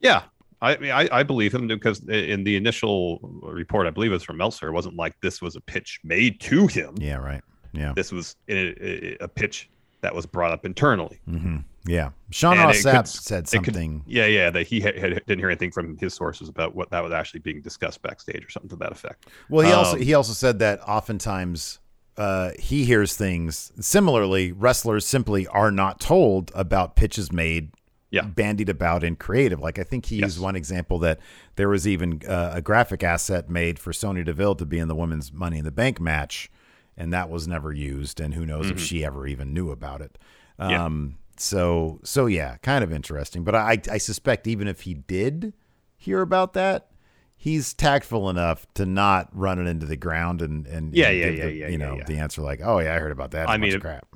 Yeah, 0.00 0.24
I, 0.60 0.74
I, 0.74 1.08
I 1.20 1.22
believe 1.22 1.54
him 1.54 1.68
because 1.68 2.00
in 2.08 2.44
the 2.44 2.56
initial 2.56 3.18
report, 3.42 3.86
I 3.86 3.90
believe 3.90 4.10
it 4.10 4.14
was 4.14 4.24
from 4.24 4.38
Meltzer. 4.38 4.68
It 4.68 4.72
wasn't 4.72 4.96
like 4.96 5.14
this 5.20 5.40
was 5.40 5.54
a 5.54 5.60
pitch 5.60 6.00
made 6.02 6.40
to 6.40 6.66
him. 6.66 6.94
Yeah, 6.98 7.16
right. 7.16 7.42
Yeah, 7.72 7.92
this 7.94 8.12
was 8.12 8.36
a, 8.48 9.16
a 9.20 9.28
pitch 9.28 9.70
that 10.02 10.14
was 10.14 10.26
brought 10.26 10.52
up 10.52 10.66
internally. 10.66 11.20
Mm-hmm. 11.28 11.58
Yeah, 11.84 12.10
Sean 12.30 12.56
Sapp 12.56 13.08
said 13.08 13.48
something. 13.48 14.00
Could, 14.00 14.12
yeah, 14.12 14.26
yeah, 14.26 14.50
that 14.50 14.66
he 14.66 14.80
had, 14.80 14.96
had, 14.96 15.14
didn't 15.26 15.38
hear 15.38 15.48
anything 15.48 15.72
from 15.72 15.96
his 15.96 16.14
sources 16.14 16.48
about 16.48 16.76
what 16.76 16.90
that 16.90 17.02
was 17.02 17.12
actually 17.12 17.40
being 17.40 17.60
discussed 17.60 18.02
backstage 18.02 18.44
or 18.44 18.50
something 18.50 18.68
to 18.70 18.76
that 18.76 18.92
effect. 18.92 19.26
Well, 19.48 19.66
he 19.66 19.72
um, 19.72 19.78
also 19.78 19.96
he 19.96 20.14
also 20.14 20.32
said 20.32 20.60
that 20.60 20.80
oftentimes 20.86 21.80
uh, 22.16 22.50
he 22.58 22.84
hears 22.84 23.16
things 23.16 23.72
similarly. 23.80 24.52
Wrestlers 24.52 25.06
simply 25.06 25.46
are 25.48 25.72
not 25.72 25.98
told 25.98 26.52
about 26.54 26.94
pitches 26.94 27.32
made, 27.32 27.72
yeah. 28.10 28.22
bandied 28.22 28.68
about 28.68 29.02
in 29.02 29.16
creative. 29.16 29.58
Like 29.58 29.78
I 29.78 29.82
think 29.82 30.06
he 30.06 30.16
yes. 30.16 30.26
used 30.26 30.40
one 30.40 30.54
example 30.54 30.98
that 31.00 31.18
there 31.56 31.68
was 31.68 31.88
even 31.88 32.20
uh, 32.28 32.52
a 32.54 32.62
graphic 32.62 33.02
asset 33.02 33.50
made 33.50 33.78
for 33.78 33.92
Sonya 33.92 34.24
Deville 34.24 34.54
to 34.56 34.66
be 34.66 34.78
in 34.78 34.86
the 34.86 34.94
women's 34.94 35.32
Money 35.32 35.58
in 35.58 35.64
the 35.64 35.72
Bank 35.72 36.00
match, 36.00 36.48
and 36.96 37.12
that 37.12 37.28
was 37.30 37.48
never 37.48 37.72
used. 37.72 38.20
And 38.20 38.34
who 38.34 38.46
knows 38.46 38.66
mm-hmm. 38.66 38.76
if 38.76 38.80
she 38.80 39.04
ever 39.04 39.26
even 39.26 39.52
knew 39.52 39.70
about 39.70 40.00
it. 40.00 40.18
Um, 40.58 41.16
so 41.36 42.00
so 42.04 42.26
yeah, 42.26 42.56
kind 42.58 42.84
of 42.84 42.92
interesting. 42.92 43.44
But 43.44 43.54
I 43.54 43.78
I 43.90 43.98
suspect 43.98 44.46
even 44.46 44.68
if 44.68 44.82
he 44.82 44.94
did 44.94 45.52
hear 45.96 46.20
about 46.20 46.52
that, 46.54 46.90
he's 47.34 47.74
tactful 47.74 48.30
enough 48.30 48.66
to 48.74 48.86
not 48.86 49.28
run 49.32 49.58
it 49.58 49.66
into 49.66 49.86
the 49.86 49.96
ground 49.96 50.42
and 50.42 50.66
and 50.66 50.94
yeah 50.94 51.08
and 51.08 51.18
yeah 51.18 51.26
yeah, 51.26 51.44
the, 51.44 51.52
yeah 51.52 51.68
you 51.68 51.78
know 51.78 51.96
yeah. 51.96 52.04
the 52.04 52.18
answer 52.18 52.42
like 52.42 52.60
oh 52.62 52.78
yeah 52.78 52.94
I 52.94 52.98
heard 52.98 53.12
about 53.12 53.32
that. 53.32 53.48
I 53.48 53.56
mean 53.56 53.78
crap. 53.80 54.06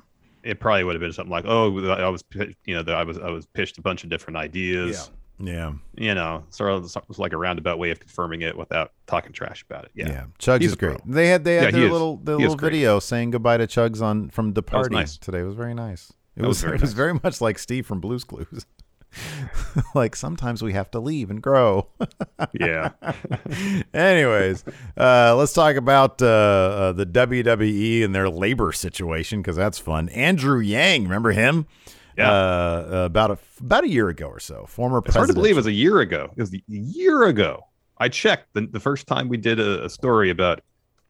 It 0.43 0.61
probably 0.61 0.85
would 0.85 0.95
have 0.95 1.01
been 1.01 1.11
something 1.11 1.31
like 1.31 1.45
oh 1.45 1.89
I 1.89 2.07
was 2.07 2.23
you 2.65 2.81
know 2.81 2.93
I 2.93 3.03
was 3.03 3.17
I 3.17 3.29
was 3.29 3.45
pitched 3.47 3.77
a 3.77 3.81
bunch 3.81 4.03
of 4.03 4.09
different 4.09 4.37
ideas. 4.37 5.11
Yeah. 5.39 5.73
You 5.95 6.15
know, 6.15 6.43
sort 6.49 6.71
of 6.71 7.19
like 7.19 7.33
a 7.33 7.37
roundabout 7.37 7.77
way 7.77 7.91
of 7.91 7.99
confirming 7.99 8.41
it 8.41 8.57
without 8.57 8.91
talking 9.05 9.33
trash 9.33 9.63
about 9.69 9.85
it. 9.85 9.91
Yeah. 9.93 10.07
Yeah. 10.09 10.23
Chugs 10.39 10.61
He's 10.61 10.71
is 10.71 10.75
great. 10.75 10.97
They 11.05 11.27
had 11.27 11.43
they 11.43 11.55
had 11.55 11.73
Yeah, 11.73 11.81
their 11.81 11.91
little 11.91 12.17
their 12.17 12.37
little 12.37 12.55
great. 12.55 12.71
video 12.71 12.99
saying 12.99 13.31
goodbye 13.31 13.57
to 13.57 13.67
Chugs 13.67 14.01
on 14.01 14.29
from 14.29 14.53
the 14.53 14.63
party 14.63 14.95
nice. 14.95 15.17
today. 15.17 15.39
It 15.39 15.43
was 15.43 15.55
very 15.55 15.73
nice. 15.75 16.11
It 16.35 16.41
That 16.41 16.47
was, 16.47 16.57
was 16.57 16.61
very 16.63 16.75
it 16.75 16.81
was 16.81 16.93
very 16.93 17.13
much 17.23 17.39
like 17.41 17.59
Steve 17.59 17.85
from 17.85 17.99
Blues 17.99 18.23
Clues. 18.23 18.65
like 19.95 20.15
sometimes 20.15 20.61
we 20.61 20.73
have 20.73 20.91
to 20.91 20.99
leave 20.99 21.29
and 21.29 21.41
grow. 21.41 21.87
Yeah. 22.53 22.91
Anyways, 23.93 24.63
uh, 24.97 25.35
let's 25.35 25.53
talk 25.53 25.75
about 25.75 26.21
uh, 26.21 26.25
uh, 26.25 26.91
the 26.93 27.05
WWE 27.05 28.03
and 28.03 28.13
their 28.15 28.29
labor 28.29 28.71
situation 28.71 29.41
because 29.41 29.55
that's 29.55 29.77
fun. 29.79 30.09
Andrew 30.09 30.59
Yang, 30.59 31.03
remember 31.03 31.31
him? 31.31 31.65
Yeah. 32.17 32.31
Uh, 32.31 33.03
about 33.05 33.31
a 33.31 33.37
about 33.61 33.83
a 33.83 33.89
year 33.89 34.09
ago 34.09 34.27
or 34.27 34.39
so, 34.39 34.65
former 34.65 35.01
It's 35.05 35.15
hard 35.15 35.27
to 35.27 35.33
believe 35.33 35.53
it 35.53 35.57
was 35.57 35.67
a 35.67 35.71
year 35.71 35.99
ago. 35.99 36.31
It 36.35 36.41
was 36.41 36.53
a 36.53 36.61
year 36.67 37.23
ago. 37.23 37.63
I 37.99 38.09
checked 38.09 38.53
the, 38.53 38.61
the 38.67 38.79
first 38.79 39.07
time 39.07 39.27
we 39.29 39.37
did 39.37 39.59
a, 39.59 39.85
a 39.85 39.89
story 39.89 40.29
about 40.29 40.61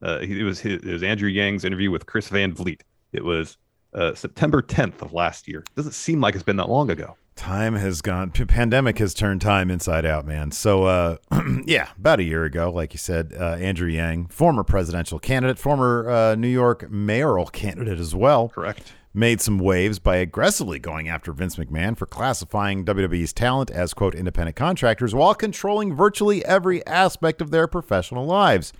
uh, 0.02 0.18
it 0.20 0.44
was 0.44 0.60
his, 0.60 0.82
it 0.82 0.92
was 0.92 1.02
Andrew 1.02 1.28
Yang's 1.28 1.64
interview 1.64 1.90
with 1.90 2.06
Chris 2.06 2.28
Van 2.28 2.54
Vliet. 2.54 2.82
It 3.12 3.24
was 3.24 3.56
uh, 3.94 4.14
September 4.14 4.62
10th 4.62 5.02
of 5.02 5.12
last 5.12 5.48
year. 5.48 5.64
Doesn't 5.74 5.92
seem 5.92 6.20
like 6.20 6.34
it's 6.34 6.44
been 6.44 6.56
that 6.56 6.68
long 6.68 6.90
ago. 6.90 7.16
Time 7.36 7.74
has 7.76 8.02
gone. 8.02 8.32
p- 8.32 8.44
Pandemic 8.44 8.98
has 8.98 9.14
turned 9.14 9.40
time 9.40 9.70
inside 9.70 10.04
out, 10.04 10.26
man. 10.26 10.50
So, 10.50 10.84
uh, 10.84 11.16
yeah, 11.66 11.88
about 11.96 12.18
a 12.18 12.24
year 12.24 12.44
ago, 12.44 12.70
like 12.70 12.92
you 12.92 12.98
said, 12.98 13.32
uh, 13.38 13.54
Andrew 13.54 13.88
Yang, 13.88 14.26
former 14.26 14.64
presidential 14.64 15.20
candidate, 15.20 15.56
former 15.58 16.10
uh, 16.10 16.34
New 16.34 16.48
York 16.48 16.90
mayoral 16.90 17.46
candidate 17.46 18.00
as 18.00 18.14
well, 18.14 18.48
Correct. 18.48 18.92
Made 19.14 19.40
some 19.40 19.58
waves 19.58 19.98
by 19.98 20.16
aggressively 20.16 20.78
going 20.78 21.08
after 21.08 21.32
Vince 21.32 21.56
McMahon 21.56 21.96
for 21.96 22.06
classifying 22.06 22.84
WWE's 22.84 23.32
talent 23.32 23.70
as 23.70 23.94
quote 23.94 24.14
independent 24.14 24.56
contractors 24.56 25.14
while 25.14 25.34
controlling 25.34 25.94
virtually 25.94 26.44
every 26.44 26.86
aspect 26.86 27.40
of 27.40 27.50
their 27.50 27.66
professional 27.66 28.26
lives. 28.26 28.72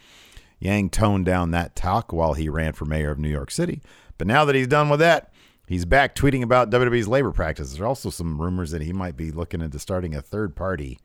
Yang 0.61 0.91
toned 0.91 1.25
down 1.25 1.53
that 1.53 1.77
talk 1.77 2.13
while 2.13 2.35
he 2.35 2.49
ran 2.49 2.73
for 2.73 2.85
mayor 2.85 3.11
of 3.11 3.19
New 3.19 3.29
York 3.29 3.51
City. 3.51 3.81
But 4.19 4.27
now 4.27 4.45
that 4.45 4.57
he's 4.57 4.67
done 4.67 4.89
with 4.89 4.99
that, 5.01 5.33
he's 5.69 5.85
back 5.85 6.17
tweeting 6.17 6.43
about 6.43 6.71
WWE's 6.71 7.07
labor 7.07 7.31
practices. 7.31 7.77
There 7.77 7.85
are 7.85 7.89
also 7.89 8.11
some 8.11 8.41
rumors 8.41 8.73
that 8.73 8.83
he 8.83 8.93
might 8.93 9.17
be 9.17 9.31
looking 9.31 9.61
into 9.61 9.79
starting 9.79 10.17
a 10.17 10.23
third 10.23 10.57
party, 10.57 10.99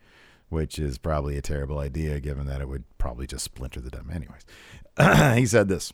which 0.49 0.79
is 0.79 0.97
probably 0.97 1.37
a 1.37 1.41
terrible 1.41 1.77
idea 1.77 2.19
given 2.19 2.47
that 2.47 2.61
it 2.61 2.67
would 2.67 2.83
probably 2.97 3.27
just 3.27 3.45
splinter 3.45 3.79
the 3.79 3.91
dumb. 3.91 4.09
Anyways, 4.11 4.45
he 5.37 5.45
said 5.45 5.67
this 5.67 5.93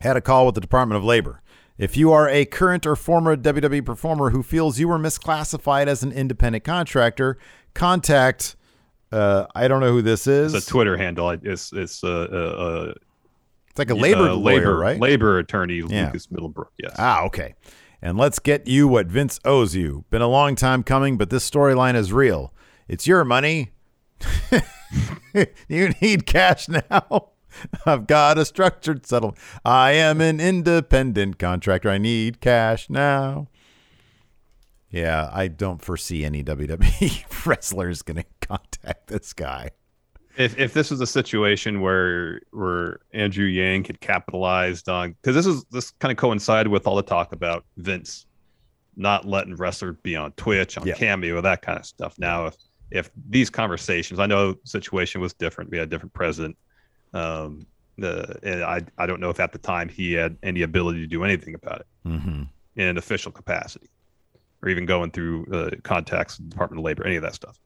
had 0.00 0.16
a 0.16 0.20
call 0.20 0.46
with 0.46 0.54
the 0.54 0.60
Department 0.60 0.96
of 0.96 1.04
Labor. 1.04 1.42
If 1.78 1.96
you 1.96 2.12
are 2.12 2.28
a 2.28 2.44
current 2.44 2.84
or 2.86 2.96
former 2.96 3.36
WWE 3.36 3.84
performer 3.84 4.30
who 4.30 4.42
feels 4.42 4.80
you 4.80 4.88
were 4.88 4.98
misclassified 4.98 5.86
as 5.86 6.02
an 6.02 6.12
independent 6.12 6.64
contractor, 6.64 7.38
contact. 7.74 8.56
Uh, 9.10 9.46
I 9.54 9.68
don't 9.68 9.80
know 9.80 9.92
who 9.92 10.02
this 10.02 10.26
is. 10.26 10.52
It's 10.52 10.66
a 10.66 10.70
Twitter 10.70 10.96
handle. 10.96 11.30
It's 11.30 11.72
it's 11.72 12.04
uh, 12.04 12.08
uh, 12.08 12.92
It's 13.70 13.78
like 13.78 13.90
a 13.90 13.94
uh, 13.94 13.96
labor 13.96 14.28
uh, 14.28 14.34
lawyer, 14.34 14.76
right? 14.76 15.00
Labor 15.00 15.38
attorney 15.38 15.76
Yeah. 15.76 16.06
Lucas 16.06 16.30
Middlebrook. 16.30 16.72
Yes. 16.78 16.94
Ah, 16.98 17.22
okay. 17.24 17.54
And 18.02 18.18
let's 18.18 18.38
get 18.38 18.66
you 18.66 18.86
what 18.86 19.06
Vince 19.06 19.40
owes 19.44 19.74
you. 19.74 20.04
Been 20.10 20.22
a 20.22 20.28
long 20.28 20.56
time 20.56 20.82
coming, 20.82 21.16
but 21.16 21.30
this 21.30 21.48
storyline 21.48 21.94
is 21.94 22.12
real. 22.12 22.52
It's 22.86 23.06
your 23.06 23.24
money. 23.24 23.72
you 25.68 25.92
need 26.00 26.26
cash 26.26 26.68
now. 26.68 27.30
I've 27.86 28.06
got 28.06 28.38
a 28.38 28.44
structured 28.44 29.06
settlement. 29.06 29.38
I 29.64 29.92
am 29.92 30.20
an 30.20 30.40
independent 30.40 31.38
contractor. 31.38 31.90
I 31.90 31.98
need 31.98 32.40
cash 32.40 32.88
now. 32.90 33.48
Yeah, 34.90 35.28
I 35.32 35.48
don't 35.48 35.82
foresee 35.82 36.24
any 36.24 36.42
WWE 36.42 37.24
wrestlers 37.46 38.02
going 38.02 38.16
to 38.22 38.46
contact 38.46 39.08
this 39.08 39.32
guy. 39.34 39.70
if 40.38 40.58
if 40.58 40.72
this 40.72 40.90
was 40.90 41.00
a 41.00 41.06
situation 41.06 41.80
where 41.82 42.40
where 42.52 43.00
Andrew 43.12 43.44
Yang 43.46 43.84
had 43.84 44.00
capitalized 44.00 44.88
on 44.88 45.10
because 45.20 45.34
this 45.34 45.46
is 45.46 45.64
this 45.70 45.90
kind 45.90 46.10
of 46.10 46.16
coincided 46.16 46.70
with 46.72 46.86
all 46.86 46.96
the 46.96 47.02
talk 47.02 47.32
about 47.32 47.64
Vince 47.76 48.24
not 48.96 49.24
letting 49.26 49.54
wrestlers 49.54 49.96
be 50.02 50.16
on 50.16 50.32
Twitch, 50.32 50.76
on 50.76 50.86
Yeah. 50.86 50.94
Cameo, 50.94 51.40
that 51.40 51.62
kind 51.62 51.78
of 51.78 51.84
stuff. 51.86 52.14
Now, 52.18 52.46
if 52.46 52.56
if 52.90 53.10
these 53.28 53.50
conversations, 53.50 54.18
I 54.18 54.24
know 54.26 54.52
the 54.54 54.58
situation 54.64 55.20
was 55.20 55.34
different. 55.34 55.70
We 55.70 55.76
had 55.76 55.88
a 55.88 55.90
different 55.90 56.14
president. 56.14 56.56
Um, 57.12 57.66
the 57.96 58.38
and 58.42 58.62
I 58.62 58.82
I 58.96 59.06
don't 59.06 59.20
know 59.20 59.30
if 59.30 59.40
at 59.40 59.52
the 59.52 59.58
time 59.58 59.88
he 59.88 60.12
had 60.12 60.36
any 60.42 60.62
ability 60.62 61.00
to 61.00 61.06
do 61.06 61.24
anything 61.24 61.54
about 61.54 61.80
it 61.80 61.86
Mm-hmm. 62.06 62.42
in 62.76 62.86
an 62.86 62.96
official 62.96 63.32
capacity, 63.32 63.88
or 64.62 64.68
even 64.68 64.86
going 64.86 65.10
through 65.10 65.46
uh, 65.52 65.70
contacts, 65.82 66.38
Department 66.38 66.78
of 66.80 66.84
Labor, 66.84 67.04
any 67.04 67.16
of 67.16 67.22
that 67.22 67.34
stuff. 67.34 67.58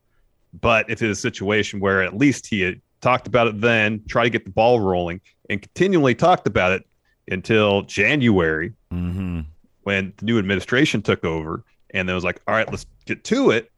But 0.61 0.89
if 0.91 1.01
it's 1.03 1.19
a 1.19 1.21
situation 1.21 1.81
where 1.81 2.03
at 2.03 2.17
least 2.17 2.47
he 2.47 2.61
had 2.63 2.81
talked 3.01 3.27
about 3.27 3.47
it 3.47 3.61
then, 3.61 4.03
try 4.09 4.25
to 4.25 4.31
get 4.31 4.45
the 4.45 4.51
ball 4.51 4.81
rolling, 4.81 5.21
and 5.51 5.61
continually 5.61 6.15
talked 6.15 6.47
about 6.47 6.73
it 6.73 6.87
until 7.31 7.83
January 7.83 8.73
Mm-hmm. 8.93 9.41
when 9.83 10.13
the 10.17 10.25
new 10.25 10.39
administration 10.39 11.03
took 11.03 11.25
over, 11.25 11.65
and 11.91 12.09
then 12.09 12.15
was 12.15 12.25
like, 12.25 12.41
"All 12.47 12.55
right, 12.55 12.69
let's 12.71 12.87
get 13.07 13.23
to 13.25 13.51
it." 13.51 13.71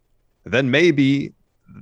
Then 0.44 0.70
maybe 0.70 1.32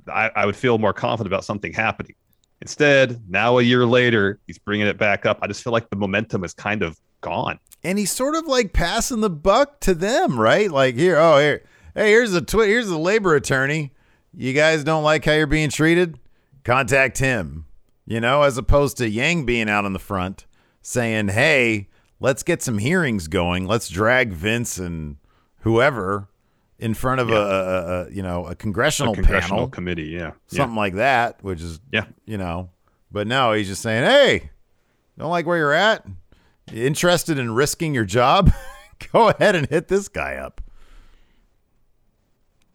I, 0.07 0.29
I 0.35 0.45
would 0.45 0.55
feel 0.55 0.77
more 0.77 0.93
confident 0.93 1.31
about 1.33 1.45
something 1.45 1.73
happening. 1.73 2.15
Instead, 2.63 3.21
now 3.29 3.57
a 3.57 3.61
year 3.61 3.85
later, 3.85 4.39
he's 4.47 4.57
bringing 4.57 4.87
it 4.87 4.97
back 4.97 5.25
up. 5.25 5.37
I 5.41 5.47
just 5.47 5.61
feel 5.61 5.73
like 5.73 5.89
the 5.89 5.97
momentum 5.97 6.45
is 6.45 6.53
kind 6.53 6.81
of 6.81 6.97
gone. 7.19 7.59
and 7.83 7.99
he's 7.99 8.09
sort 8.09 8.35
of 8.35 8.47
like 8.47 8.71
passing 8.71 9.19
the 9.19 9.29
buck 9.29 9.81
to 9.81 9.93
them, 9.93 10.39
right? 10.39 10.71
Like 10.71 10.95
here, 10.95 11.17
oh 11.17 11.39
here, 11.39 11.65
hey, 11.93 12.07
here's 12.11 12.33
a 12.33 12.39
twi- 12.41 12.67
here's 12.67 12.87
a 12.87 12.97
labor 12.97 13.35
attorney. 13.35 13.91
You 14.33 14.53
guys 14.53 14.85
don't 14.85 15.03
like 15.03 15.25
how 15.25 15.33
you're 15.33 15.45
being 15.45 15.69
treated? 15.71 16.17
Contact 16.63 17.17
him. 17.17 17.65
You 18.05 18.21
know, 18.21 18.43
as 18.43 18.57
opposed 18.57 18.95
to 18.97 19.09
Yang 19.09 19.45
being 19.45 19.69
out 19.69 19.83
in 19.83 19.91
the 19.91 19.99
front 19.99 20.45
saying, 20.81 21.27
"Hey, 21.29 21.89
let's 22.21 22.43
get 22.43 22.61
some 22.61 22.77
hearings 22.77 23.27
going. 23.27 23.67
Let's 23.67 23.89
drag 23.89 24.31
Vince 24.31 24.77
and 24.77 25.17
whoever 25.59 26.29
in 26.83 26.93
front 26.93 27.21
of 27.21 27.29
a, 27.29 27.33
a, 27.33 27.37
a 28.07 28.11
you 28.11 28.21
know 28.21 28.45
a 28.45 28.55
congressional, 28.55 29.13
A 29.13 29.15
congressional 29.15 29.57
panel, 29.59 29.69
committee, 29.69 30.03
yeah, 30.07 30.19
yeah. 30.49 30.57
something 30.59 30.75
like 30.75 30.95
that." 30.95 31.43
Which 31.43 31.61
is 31.61 31.79
Yeah. 31.91 32.05
you 32.25 32.37
know. 32.37 32.69
But 33.11 33.27
no, 33.27 33.53
he's 33.53 33.67
just 33.67 33.81
saying, 33.81 34.03
"Hey, 34.03 34.49
don't 35.17 35.29
like 35.31 35.45
where 35.45 35.57
you're 35.57 35.71
at? 35.73 36.05
Interested 36.73 37.37
in 37.37 37.53
risking 37.53 37.93
your 37.93 38.05
job? 38.05 38.51
Go 39.13 39.29
ahead 39.29 39.55
and 39.55 39.67
hit 39.69 39.87
this 39.87 40.07
guy 40.07 40.35
up." 40.35 40.61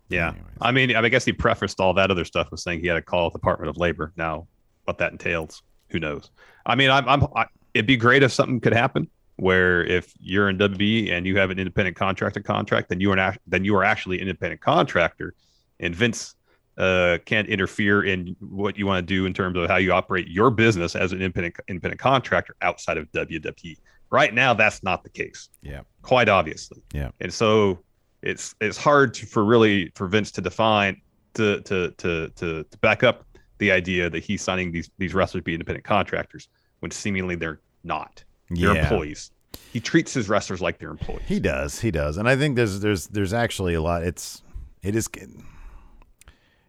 Yeah. 0.09 0.29
Anyways. 0.31 0.45
I 0.61 0.73
mean, 0.73 0.97
I 0.97 1.09
guess 1.09 1.25
he 1.25 1.33
prefaced 1.33 1.81
all 1.81 1.93
that 1.95 2.11
other 2.11 2.25
stuff 2.25 2.51
with 2.51 2.61
saying 2.61 2.81
he 2.81 2.87
had 2.87 2.97
a 2.97 3.03
call 3.03 3.25
with 3.27 3.35
the 3.35 3.39
Department 3.39 3.69
of 3.71 3.77
Labor. 3.77 4.13
Now, 4.17 4.47
what 4.85 4.99
that 4.99 5.13
entails, 5.13 5.63
who 5.91 6.01
knows? 6.01 6.31
I 6.65 6.75
mean, 6.75 6.91
I'm, 6.91 7.07
I'm 7.09 7.25
I, 7.37 7.47
it'd 7.75 7.87
be 7.87 7.97
great 7.97 8.23
if 8.23 8.33
something 8.33 8.61
could 8.61 8.73
happen 8.73 9.09
where 9.39 9.85
if 9.85 10.13
you're 10.21 10.49
in 10.49 10.59
WB 10.59 11.11
and 11.13 11.27
you 11.27 11.39
have 11.39 11.51
an 11.51 11.59
independent 11.59 11.97
contractor 11.97 12.41
contract, 12.41 12.89
then 12.89 13.01
you 13.01 13.11
are 13.13 13.19
act- 13.19 13.41
then 13.47 13.65
you 13.65 13.75
are 13.77 13.85
actually 13.85 14.17
an 14.21 14.23
independent 14.29 14.61
contractor, 14.61 15.35
and 15.81 15.95
Vince 15.95 16.35
uh, 16.77 17.19
can't 17.25 17.49
interfere 17.49 18.05
in 18.05 18.37
what 18.41 18.77
you 18.79 18.87
want 18.87 19.05
to 19.07 19.15
do 19.15 19.27
in 19.27 19.35
terms 19.35 19.57
of 19.57 19.69
how 19.69 19.77
you 19.77 19.93
operate 19.93 20.29
your 20.29 20.51
business 20.51 20.95
as 20.95 21.13
an 21.13 21.21
independent 21.21 21.55
independent 21.69 22.01
contractor 22.01 22.55
outside 22.63 22.97
of 22.99 23.11
WWE. 23.13 23.77
Right 24.11 24.33
now, 24.33 24.55
that's 24.55 24.83
not 24.83 25.03
the 25.03 25.11
case 25.11 25.49
Yeah. 25.63 25.83
quite 26.03 26.29
obviously. 26.29 26.83
Yeah. 26.93 27.11
And 27.21 27.33
so 27.33 27.81
it's 28.23 28.55
it's 28.61 28.77
hard 28.77 29.15
to, 29.15 29.27
for 29.27 29.45
really 29.45 29.93
for 29.95 30.07
Vince 30.09 30.31
to 30.33 30.41
define 30.41 31.01
to 31.35 31.61
to 31.63 31.91
to 31.99 32.29
to 32.31 32.65
to 32.65 32.79
back 32.79 33.03
up 33.05 33.25
the 33.59 33.71
idea 33.71 34.09
that 34.11 34.23
he's 34.25 34.43
signing 34.43 34.73
these 34.73 34.91
these 34.99 35.15
wrestlers 35.15 35.41
to 35.43 35.45
be 35.45 35.55
independent 35.55 35.85
contractors 35.85 36.49
when 36.81 36.91
seemingly 36.91 37.35
they're 37.37 37.61
not. 37.85 38.23
They're 38.51 38.75
Yeah. 38.75 38.83
employees. 38.83 39.31
He 39.73 39.81
treats 39.81 40.15
his 40.15 40.29
wrestlers 40.29 40.61
like 40.61 40.79
they're 40.79 40.91
employees. 40.91 41.23
He 41.27 41.41
does. 41.41 41.81
He 41.81 41.91
does. 41.91 42.17
And 42.17 42.29
I 42.29 42.37
think 42.37 42.57
there's 42.57 42.81
there's 42.81 43.07
there's 43.09 43.33
actually 43.33 43.75
a 43.75 43.83
lot 43.83 44.03
it's 44.03 44.43
it 44.83 44.95
is 44.95 45.09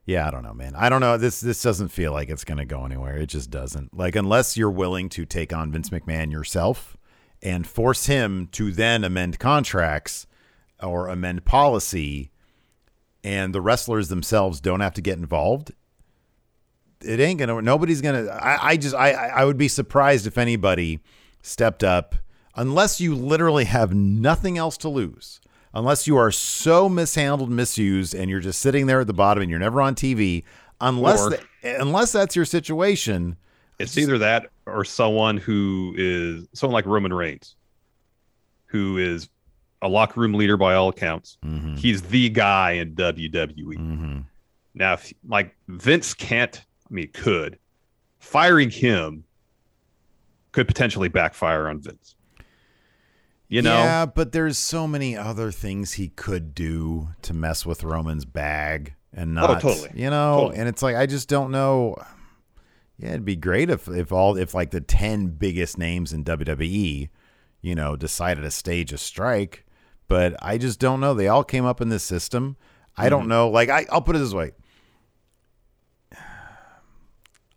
Yeah, 0.05 0.27
I 0.27 0.31
don't 0.31 0.43
know, 0.43 0.53
man. 0.53 0.75
I 0.75 0.89
don't 0.89 1.01
know. 1.01 1.17
This 1.17 1.39
this 1.39 1.61
doesn't 1.61 1.89
feel 1.89 2.11
like 2.11 2.29
it's 2.29 2.43
going 2.43 2.57
to 2.57 2.65
go 2.65 2.83
anywhere. 2.85 3.15
It 3.17 3.27
just 3.27 3.49
doesn't. 3.51 3.95
Like 3.97 4.15
unless 4.15 4.57
you're 4.57 4.71
willing 4.71 5.07
to 5.09 5.25
take 5.25 5.53
on 5.53 5.71
Vince 5.71 5.89
McMahon 5.89 6.31
yourself 6.31 6.97
and 7.41 7.65
force 7.67 8.07
him 8.07 8.47
to 8.53 8.71
then 8.71 9.03
amend 9.03 9.39
contracts 9.39 10.25
or 10.81 11.07
amend 11.07 11.45
policy 11.45 12.31
and 13.23 13.53
the 13.53 13.61
wrestlers 13.61 14.07
themselves 14.07 14.59
don't 14.61 14.79
have 14.79 14.93
to 14.93 15.01
get 15.01 15.17
involved, 15.17 15.71
it 17.01 17.19
ain't 17.19 17.39
gonna 17.39 17.61
nobody's 17.61 18.01
gonna 18.01 18.25
I, 18.27 18.71
I 18.71 18.77
just 18.77 18.95
I 18.95 19.11
I 19.11 19.45
would 19.45 19.57
be 19.57 19.67
surprised 19.67 20.25
if 20.27 20.37
anybody 20.37 20.99
stepped 21.41 21.83
up 21.83 22.15
unless 22.55 22.99
you 22.99 23.15
literally 23.15 23.65
have 23.65 23.93
nothing 23.93 24.57
else 24.57 24.77
to 24.77 24.89
lose 24.89 25.39
unless 25.73 26.07
you 26.07 26.17
are 26.17 26.31
so 26.31 26.89
mishandled 26.89 27.49
misused 27.49 28.13
and 28.15 28.29
you're 28.29 28.39
just 28.39 28.59
sitting 28.59 28.87
there 28.87 29.01
at 29.01 29.07
the 29.07 29.13
bottom 29.13 29.41
and 29.41 29.49
you're 29.49 29.59
never 29.59 29.81
on 29.81 29.95
tv 29.95 30.43
unless 30.81 31.21
Or- 31.21 31.29
th- 31.29 31.41
unless 31.79 32.11
that's 32.11 32.35
your 32.35 32.45
situation 32.45 33.37
It's 33.77 33.97
either 33.97 34.17
that 34.17 34.47
or 34.65 34.83
someone 34.83 35.37
who 35.37 35.93
is 35.97 36.47
someone 36.53 36.73
like 36.73 36.85
Roman 36.85 37.13
Reigns, 37.13 37.55
who 38.65 38.97
is 38.97 39.29
a 39.81 39.87
locker 39.87 40.19
room 40.19 40.33
leader 40.33 40.57
by 40.57 40.73
all 40.75 40.89
accounts. 40.89 41.37
mm-hmm, 41.45 41.75
He's 41.75 42.01
the 42.01 42.29
guy 42.29 42.71
in 42.71 42.93
WWE. 42.95 43.55
mm-hmm. 43.77 44.19
Now, 44.75 44.93
if 44.93 45.11
like 45.27 45.55
Vince 45.67 46.13
can't, 46.13 46.63
I 46.89 46.93
mean, 46.93 47.09
could 47.13 47.57
firing 48.19 48.69
him 48.69 49.23
could 50.59 50.67
potentially 50.67 51.07
backfire 51.07 51.67
on 51.69 51.79
Vince. 51.79 52.15
You 53.47 53.61
know, 53.63 53.73
Yeah, 53.77 54.05
but 54.05 54.31
there's 54.31 54.57
so 54.57 54.87
many 54.87 55.15
other 55.17 55.51
things 55.51 55.93
he 55.93 56.09
could 56.09 56.53
do 56.53 57.09
to 57.23 57.33
mess 57.33 57.65
with 57.65 57.83
Roman's 57.83 58.25
bag 58.25 58.93
and 59.13 59.33
not. 59.33 59.49
Oh, 59.49 59.69
totally. 59.69 59.89
You 59.95 60.09
know, 60.09 60.35
Totally. 60.41 60.57
and 60.59 60.69
it's 60.69 60.83
like 60.83 60.95
I 60.95 61.05
just 61.07 61.27
don't 61.29 61.49
know. 61.51 61.95
Yeah, 62.99 63.09
it'd 63.09 63.25
be 63.25 63.35
great 63.37 63.69
if 63.69 63.87
if 63.87 64.11
all 64.11 64.37
if 64.37 64.53
like 64.53 64.71
the 64.71 64.81
ten 64.81 65.27
biggest 65.29 65.77
names 65.77 66.11
in 66.13 66.23
WWE, 66.25 67.09
you 67.61 67.75
know, 67.75 67.95
decided 67.95 68.41
to 68.41 68.51
stage 68.51 68.91
a 68.93 68.97
strike. 68.97 69.65
But 70.07 70.35
I 70.41 70.57
just 70.57 70.79
don't 70.79 70.99
know. 70.99 71.13
They 71.13 71.27
all 71.27 71.43
came 71.43 71.65
up 71.65 71.81
in 71.81 71.89
this 71.89 72.03
system. 72.03 72.57
I 72.97 73.07
don't 73.09 73.21
Mm-hmm. 73.21 73.29
know. 73.29 73.49
Like 73.49 73.69
I, 73.69 73.85
I'll 73.91 74.01
put 74.01 74.15
it 74.15 74.19
this 74.19 74.33
way. 74.33 74.51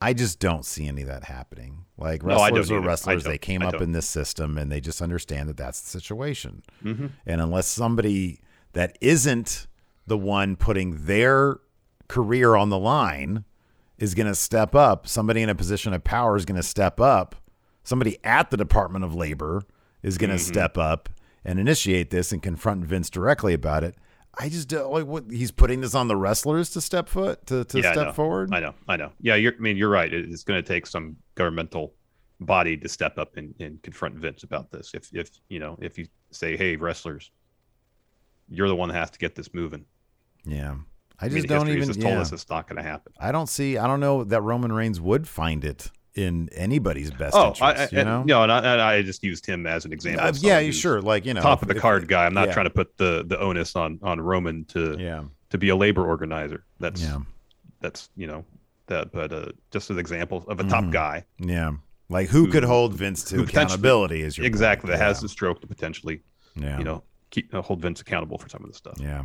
I 0.03 0.13
just 0.15 0.39
don't 0.39 0.65
see 0.65 0.87
any 0.89 1.03
of 1.03 1.09
that 1.09 1.25
happening. 1.25 1.85
Like 1.97 2.23
No, 2.23 2.37
wrestlers 2.37 2.71
are 2.71 2.81
wrestlers. 2.81 3.25
They 3.25 3.39
came 3.39 3.63
up 3.63 3.81
in 3.81 3.93
this 3.93 4.07
system 4.09 4.59
and 4.59 4.71
they 4.73 4.81
just 4.81 5.01
understand 5.01 5.49
that 5.49 5.57
that's 5.57 5.81
the 5.81 5.89
situation. 5.91 6.63
Mm-hmm. 6.85 7.07
And 7.27 7.41
unless 7.41 7.67
somebody 7.69 8.41
that 8.73 8.97
isn't 9.01 9.67
the 10.07 10.19
one 10.19 10.57
putting 10.57 11.05
their 11.07 11.59
career 12.09 12.57
on 12.57 12.69
the 12.71 12.79
line 12.79 13.45
is 13.99 14.15
going 14.15 14.27
to 14.27 14.35
step 14.35 14.75
up, 14.75 15.07
somebody 15.07 15.43
in 15.43 15.49
a 15.49 15.55
position 15.55 15.93
of 15.95 16.03
power 16.03 16.37
is 16.37 16.45
going 16.45 16.57
to 16.57 16.63
step 16.63 17.01
up, 17.01 17.37
somebody 17.85 18.19
at 18.25 18.51
the 18.51 18.57
Department 18.57 19.05
of 19.05 19.15
Labor 19.15 19.63
is 20.03 20.19
going 20.19 20.31
to 20.31 20.37
Mm-hmm. 20.37 20.53
step 20.53 20.77
up 20.77 21.09
and 21.45 21.59
initiate 21.61 22.11
this 22.11 22.33
and 22.33 22.43
confront 22.43 22.85
Vince 22.85 23.09
directly 23.11 23.55
about 23.55 23.85
it. 23.85 23.95
I 24.39 24.49
just 24.49 24.69
don't 24.69 24.91
like 24.91 25.07
what 25.07 25.25
he's 25.31 25.51
putting 25.51 25.83
this 25.83 25.95
on 25.95 26.09
the 26.09 26.17
wrestlers 26.17 26.71
to 26.71 26.81
step 26.81 27.09
foot 27.09 27.47
to, 27.47 27.65
to 27.65 27.81
Yeah, 27.81 27.93
step 27.93 28.15
forward. 28.15 28.53
I 28.53 28.61
know, 28.61 28.75
I 28.89 28.97
know. 28.97 29.13
Yeah, 29.21 29.35
you're, 29.35 29.53
I 29.55 29.59
mean, 29.59 29.77
you're 29.77 29.91
right. 29.91 30.13
It's 30.13 30.43
going 30.43 30.63
to 30.63 30.67
take 30.67 30.87
some 30.87 31.17
governmental 31.35 31.93
body 32.41 32.77
to 32.79 32.89
step 32.89 33.19
up 33.19 33.37
and, 33.37 33.55
and 33.61 33.83
confront 33.83 34.15
Vince 34.15 34.43
about 34.43 34.71
this. 34.71 34.93
If, 34.95 35.11
if 35.13 35.31
you 35.49 35.59
know, 35.59 35.79
if 35.83 35.99
you 35.99 36.07
say, 36.31 36.57
"Hey, 36.57 36.77
wrestlers, 36.77 37.31
you're 38.49 38.69
the 38.69 38.75
one 38.77 38.89
that 38.89 38.95
has 38.95 39.11
to 39.11 39.19
get 39.19 39.35
this 39.35 39.53
moving," 39.53 39.85
Yeah. 40.45 40.77
I 41.21 41.27
I 41.27 41.29
just 41.29 41.49
mean, 41.49 41.59
don't 41.59 41.69
even. 41.69 41.87
just 41.87 42.01
told 42.01 42.15
yeah. 42.15 42.21
us 42.21 42.33
it's 42.33 42.49
not 42.49 42.67
going 42.67 42.83
to 42.83 42.83
happen. 42.83 43.13
I 43.21 43.31
don't 43.31 43.49
see. 43.49 43.77
I 43.79 43.87
don't 43.87 44.01
know 44.01 44.25
that 44.25 44.41
Roman 44.41 44.73
Reigns 44.73 45.01
would 45.01 45.29
find 45.29 45.65
it 45.65 45.91
in 46.15 46.49
anybody's 46.53 47.11
best 47.11 47.35
Oh, 47.35 47.49
interest. 47.49 47.63
I, 47.63 47.73
I, 47.85 47.89
you 47.91 48.05
know. 48.05 48.19
and, 48.19 48.27
no, 48.27 48.43
and 48.43 48.53
I, 48.53 48.59
and 48.59 48.81
I 48.81 49.03
just 49.03 49.23
used 49.23 49.47
him 49.47 49.67
as 49.67 49.85
an 49.85 49.93
example. 49.93 50.27
Uh, 50.27 50.33
yeah, 50.37 50.59
you 50.59 50.73
sure. 50.73 51.01
Like 51.01 51.25
you 51.25 51.35
know, 51.35 51.41
top 51.43 51.63
of 51.63 51.71
if- 51.71 51.75
the 51.75 51.81
card 51.81 52.09
guy. 52.09 52.27
I'm 52.27 52.35
not 52.35 52.49
yeah. 52.49 52.55
trying 52.55 52.67
to 52.67 52.71
put 52.71 52.97
the 52.97 53.25
the 53.27 53.39
onus 53.41 53.75
on 53.77 53.99
on 54.03 54.21
Roman 54.21 54.65
to 54.67 54.97
Yeah, 54.99 55.25
to 55.51 55.59
be 55.59 55.69
a 55.71 55.77
labor 55.77 56.07
organizer. 56.07 56.65
That's 56.81 57.03
yeah, 57.03 57.19
that's 57.81 58.11
you 58.17 58.27
know 58.27 58.45
that, 58.89 59.13
but 59.13 59.33
uh, 59.33 59.47
just 59.71 59.91
an 59.91 59.99
example 59.99 60.45
of 60.49 60.61
a 60.61 60.65
top 60.65 60.85
Mhm. 60.85 60.93
guy 60.93 61.25
yeah. 61.39 61.73
Like 62.09 62.29
who, 62.29 62.49
could 62.49 62.65
hold 62.65 62.93
Vince 62.93 63.25
to 63.25 63.43
accountability? 63.43 64.21
Is 64.21 64.37
your 64.37 64.47
exactly 64.47 64.89
point. 64.89 64.99
that 64.99 65.05
has 65.05 65.21
the 65.21 65.29
stroke 65.31 65.63
to 65.63 65.67
potentially 65.67 66.21
yeah. 66.57 66.77
you 66.77 66.85
know 66.85 67.03
keep 67.31 67.55
uh, 67.55 67.63
hold 67.63 67.81
Vince 67.81 68.03
accountable 68.03 68.37
for 68.37 68.51
some 68.51 68.63
of 68.63 68.69
the 68.71 68.77
stuff. 68.77 68.99
Yeah. 69.01 69.23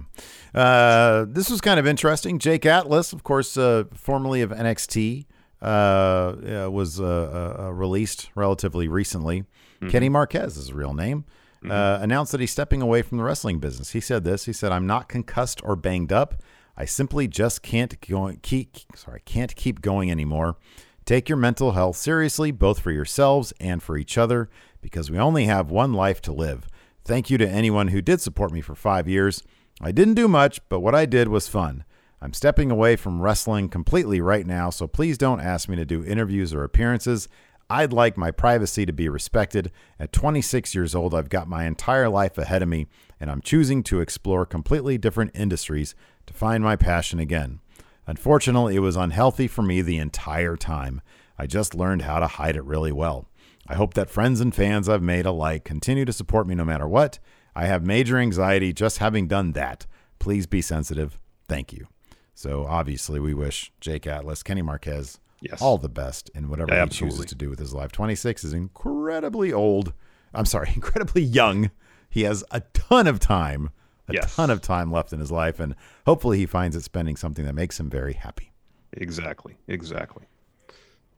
Uh, 0.56 1.26
this 1.28 1.50
was 1.50 1.60
kind 1.60 1.80
of 1.80 1.86
interesting. 1.88 2.40
Jake 2.40 2.66
Atlas, 2.66 3.12
of 3.12 3.24
course, 3.24 3.58
uh, 3.58 3.84
formerly 3.94 4.42
of 4.42 4.52
NXT, 4.52 5.26
uh, 5.62 5.66
uh, 5.66 6.70
was 6.72 7.00
uh, 7.00 7.58
uh, 7.60 7.72
released 7.72 8.30
relatively 8.36 8.88
recently. 8.88 9.42
Mm-hmm. 9.42 9.90
Kenny 9.90 10.10
Marquez 10.10 10.58
is 10.58 10.66
his 10.66 10.74
real 10.74 10.94
name. 10.94 11.26
Uh, 11.68 12.00
announced 12.02 12.32
that 12.32 12.40
he's 12.40 12.52
stepping 12.52 12.82
away 12.82 13.02
from 13.02 13.18
the 13.18 13.24
wrestling 13.24 13.60
business. 13.60 13.92
He 13.92 14.00
said 14.00 14.24
this. 14.24 14.46
He 14.46 14.54
said, 14.54 14.72
"I'm 14.72 14.88
not 14.88 15.10
concussed 15.10 15.60
or 15.66 15.76
banged 15.76 16.14
up. 16.14 16.42
I 16.78 16.86
simply 16.86 17.28
just 17.28 17.62
can't 17.62 18.00
go 18.08 18.34
keep 18.42 18.78
sorry 18.96 19.22
can't 19.26 19.54
keep 19.56 19.82
going 19.82 20.10
anymore. 20.10 20.56
Take 21.04 21.28
your 21.28 21.38
mental 21.38 21.72
health 21.72 21.98
seriously, 21.98 22.52
both 22.52 22.80
for 22.80 22.92
yourselves 22.92 23.54
and 23.60 23.82
for 23.82 23.98
each 23.98 24.18
other, 24.18 24.50
because 24.82 25.10
we 25.10 25.18
only 25.18 25.46
have 25.46 25.72
one 25.72 25.94
life 25.94 26.22
to 26.24 26.32
live. 26.32 26.68
Thank 27.04 27.30
you 27.30 27.38
to 27.38 27.50
anyone 27.50 27.90
who 27.90 28.02
did 28.02 28.22
support 28.22 28.52
me 28.52 28.62
for 28.62 28.76
five 28.76 29.08
years. 29.08 29.44
I 29.82 29.92
didn't 29.92 30.16
do 30.16 30.28
much, 30.28 30.60
but 30.70 30.82
what 30.82 30.96
I 30.96 31.06
did 31.06 31.28
was 31.28 31.48
fun. 31.48 31.86
I'm 32.22 32.34
stepping 32.34 32.72
away 32.72 32.96
from 32.96 33.22
wrestling 33.22 33.70
completely 33.70 34.22
right 34.22 34.46
now, 34.46 34.70
so 34.70 34.88
please 34.88 35.18
don't 35.18 35.40
ask 35.40 35.70
me 35.70 35.76
to 35.76 35.86
do 35.86 36.04
interviews 36.04 36.54
or 36.54 36.64
appearances. 36.64 37.28
I'd 37.70 37.94
like 37.94 38.18
my 38.18 38.32
privacy 38.32 38.86
to 38.86 38.94
be 38.94 39.10
respected. 39.10 39.72
At 40.00 40.14
26 40.14 40.74
years 40.74 40.96
old, 40.96 41.14
I've 41.14 41.30
got 41.30 41.48
my 41.48 41.66
entire 41.66 42.10
life 42.10 42.38
ahead 42.38 42.64
of 42.64 42.70
me, 42.70 42.88
and 43.20 43.30
I'm 43.30 43.42
choosing 43.42 43.84
to 43.84 44.00
explore 44.00 44.46
completely 44.46 44.98
different 44.98 45.32
industries 45.36 45.94
to 46.26 46.34
find 46.34 46.64
my 46.64 46.76
passion 46.76 47.20
again. 47.20 47.60
Unfortunately, 48.08 48.76
it 48.76 48.80
was 48.80 48.96
unhealthy 48.96 49.48
for 49.48 49.62
me 49.62 49.82
the 49.82 49.98
entire 49.98 50.56
time. 50.56 51.02
I 51.38 51.46
just 51.46 51.76
learned 51.76 52.04
how 52.04 52.20
to 52.20 52.28
hide 52.28 52.56
it 52.56 52.64
really 52.64 52.92
well. 52.92 53.28
I 53.68 53.76
hope 53.76 53.94
that 53.96 54.10
friends 54.10 54.40
and 54.40 54.56
fans 54.56 54.88
I've 54.88 55.04
made 55.04 55.26
alike 55.26 55.66
continue 55.66 56.06
to 56.06 56.14
support 56.14 56.48
me 56.48 56.56
no 56.56 56.64
matter 56.64 56.88
what. 56.88 57.20
I 57.54 57.66
have 57.66 57.84
major 57.84 58.18
anxiety 58.18 58.72
just 58.72 59.00
having 59.00 59.28
done 59.28 59.52
that. 59.52 59.86
Please 60.20 60.48
be 60.48 60.62
sensitive. 60.62 61.20
Thank 61.50 61.74
you. 61.74 61.88
So 62.38 62.68
obviously, 62.68 63.20
we 63.20 63.34
wish 63.34 63.72
Jake 63.82 64.06
Atlas, 64.06 64.44
Kenny 64.44 64.62
Marquez, 64.62 65.20
Yes. 65.42 65.60
all 65.60 65.80
the 65.80 65.90
best 65.90 66.30
in 66.36 66.50
whatever 66.50 66.72
Yeah, 66.72 66.84
he 66.84 66.90
chooses 66.92 67.26
to 67.26 67.34
do 67.36 67.50
with 67.50 67.58
his 67.58 67.74
life. 67.74 67.92
26 67.92 68.44
is 68.44 68.54
incredibly 68.54 69.52
old. 69.52 69.92
I'm 70.36 70.46
sorry, 70.46 70.70
incredibly 70.76 71.24
young. 71.24 71.72
He 72.12 72.22
has 72.26 72.44
a 72.52 72.62
ton 72.76 73.08
of 73.08 73.20
time, 73.20 73.72
a 74.08 74.14
Yes. 74.14 74.36
ton 74.36 74.52
of 74.52 74.62
time 74.62 74.92
left 74.92 75.12
in 75.14 75.20
his 75.20 75.32
life, 75.32 75.60
and 75.60 75.74
hopefully 76.06 76.38
he 76.38 76.46
finds 76.46 76.76
it 76.76 76.84
spending 76.84 77.16
something 77.16 77.44
that 77.44 77.56
makes 77.56 77.80
him 77.80 77.90
very 77.90 78.14
happy. 78.14 78.52
Exactly. 78.94 79.58
Exactly. 79.68 80.26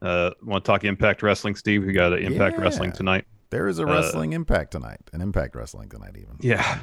Uh, 0.00 0.30
want 0.42 0.64
to 0.64 0.66
talk 0.72 0.84
Impact 0.84 1.22
Wrestling, 1.22 1.54
Steve? 1.54 1.84
We 1.84 1.92
got 1.92 2.14
uh, 2.14 2.16
Impact 2.16 2.56
Yeah. 2.56 2.62
Wrestling 2.64 2.92
tonight. 2.92 3.26
There 3.50 3.68
is 3.68 3.78
a 3.78 3.82
Uh, 3.82 3.92
wrestling 3.92 4.32
impact 4.32 4.70
tonight, 4.70 5.00
an 5.12 5.20
impact 5.20 5.54
wrestling 5.54 5.90
tonight, 5.90 6.16
even. 6.16 6.36
Yeah. 6.40 6.78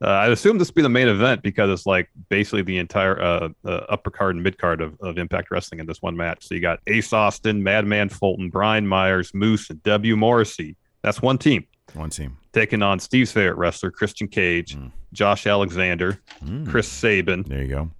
Uh, 0.00 0.06
I 0.06 0.28
assume 0.28 0.58
this 0.58 0.68
will 0.68 0.74
be 0.76 0.82
the 0.82 0.88
main 0.88 1.08
event 1.08 1.42
because 1.42 1.70
it's 1.70 1.84
like 1.86 2.08
basically 2.28 2.62
the 2.62 2.78
entire 2.78 3.20
uh, 3.20 3.48
uh, 3.64 3.70
upper 3.88 4.10
card 4.10 4.36
and 4.36 4.44
mid 4.44 4.56
card 4.56 4.80
of, 4.80 4.96
of 5.00 5.18
Impact 5.18 5.50
Wrestling 5.50 5.80
in 5.80 5.86
this 5.86 6.00
one 6.00 6.16
match. 6.16 6.46
So 6.46 6.54
you 6.54 6.60
got 6.60 6.78
Ace 6.86 7.12
Austin, 7.12 7.62
Madman 7.64 8.08
Fulton, 8.08 8.48
Brian 8.48 8.86
Myers, 8.86 9.32
Moose, 9.34 9.70
and 9.70 9.82
W. 9.82 10.16
Morrissey. 10.16 10.76
That's 11.02 11.20
one 11.20 11.36
team 11.38 11.66
One 11.94 12.10
team. 12.10 12.36
taking 12.52 12.80
on 12.82 13.00
Steve's 13.00 13.32
favorite 13.32 13.56
wrestler, 13.56 13.90
Christian 13.90 14.28
Cage, 14.28 14.76
Mm. 14.76 14.92
Josh 15.12 15.46
Alexander, 15.46 16.20
Mm. 16.44 16.68
Chris 16.68 16.86
Sabin, 16.88 17.42
There 17.42 17.62
you 17.62 17.68
go. 17.68 17.90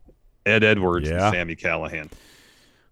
Ed 0.47 0.63
Edwards, 0.63 1.09
Yeah. 1.09 1.27
and 1.27 1.35
Sami 1.35 1.57
Callihan. 1.57 2.11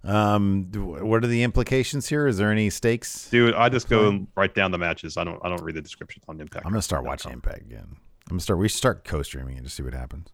Um, 0.05 0.65
what 0.73 1.25
are 1.25 1.27
the 1.27 1.43
implications 1.43 2.09
here? 2.09 2.27
Is 2.27 2.39
there 2.39 2.51
any 2.53 2.71
stakes? 2.71 3.29
Dude, 3.31 3.55
I 3.55 3.69
just 3.69 3.89
go 3.89 4.09
and 4.09 4.27
write 4.37 4.55
down 4.55 4.71
the 4.71 4.79
matches. 4.79 5.17
I 5.17 5.25
don't. 5.25 5.41
I 5.45 5.49
don't 5.49 5.63
read 5.63 5.75
the 5.75 5.83
descriptions 5.83 6.25
on 6.29 6.41
Impact. 6.41 6.65
I'm 6.65 6.73
gonna 6.73 6.83
start 6.83 7.05
watching 7.05 7.33
Impact 7.33 7.63
again. 7.63 7.97
I'm 8.29 8.35
gonna 8.35 8.41
start. 8.41 8.59
We 8.59 8.69
should 8.69 8.79
start 8.79 9.05
co-streaming 9.05 9.57
and 9.57 9.65
just 9.65 9.77
see 9.77 9.83
what 9.83 9.95
happens. 9.95 10.29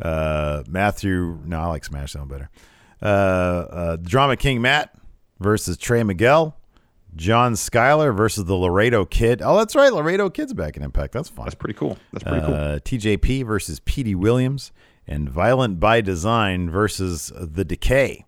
Uh, 0.00 0.62
Matthew, 0.68 1.40
no, 1.44 1.60
I 1.60 1.66
like 1.66 1.84
SmackDown 1.84 2.28
better. 2.28 2.50
Uh, 3.00 3.04
uh, 3.06 3.96
Drama 3.96 4.36
King 4.36 4.62
Matt 4.62 4.94
versus 5.40 5.76
Trey 5.76 6.02
Miguel. 6.02 6.56
John 7.14 7.54
Skyler 7.54 8.14
versus 8.14 8.44
the 8.44 8.54
Laredo 8.54 9.06
Kid. 9.06 9.40
Oh, 9.42 9.56
that's 9.56 9.74
right, 9.74 9.92
Laredo 9.92 10.28
Kid's 10.28 10.52
back 10.52 10.76
in 10.76 10.82
Impact. 10.82 11.12
That's 11.14 11.30
fun. 11.30 11.46
That's 11.46 11.54
pretty 11.54 11.74
cool. 11.74 11.96
That's 12.12 12.24
pretty 12.24 12.44
cool. 12.44 12.54
Uh, 12.54 12.78
TJP 12.80 13.46
versus 13.46 13.80
PD 13.80 14.14
Williams 14.14 14.70
and 15.06 15.28
Violent 15.28 15.80
by 15.80 16.02
Design 16.02 16.68
versus 16.68 17.32
The 17.34 17.64
Decay. 17.64 18.26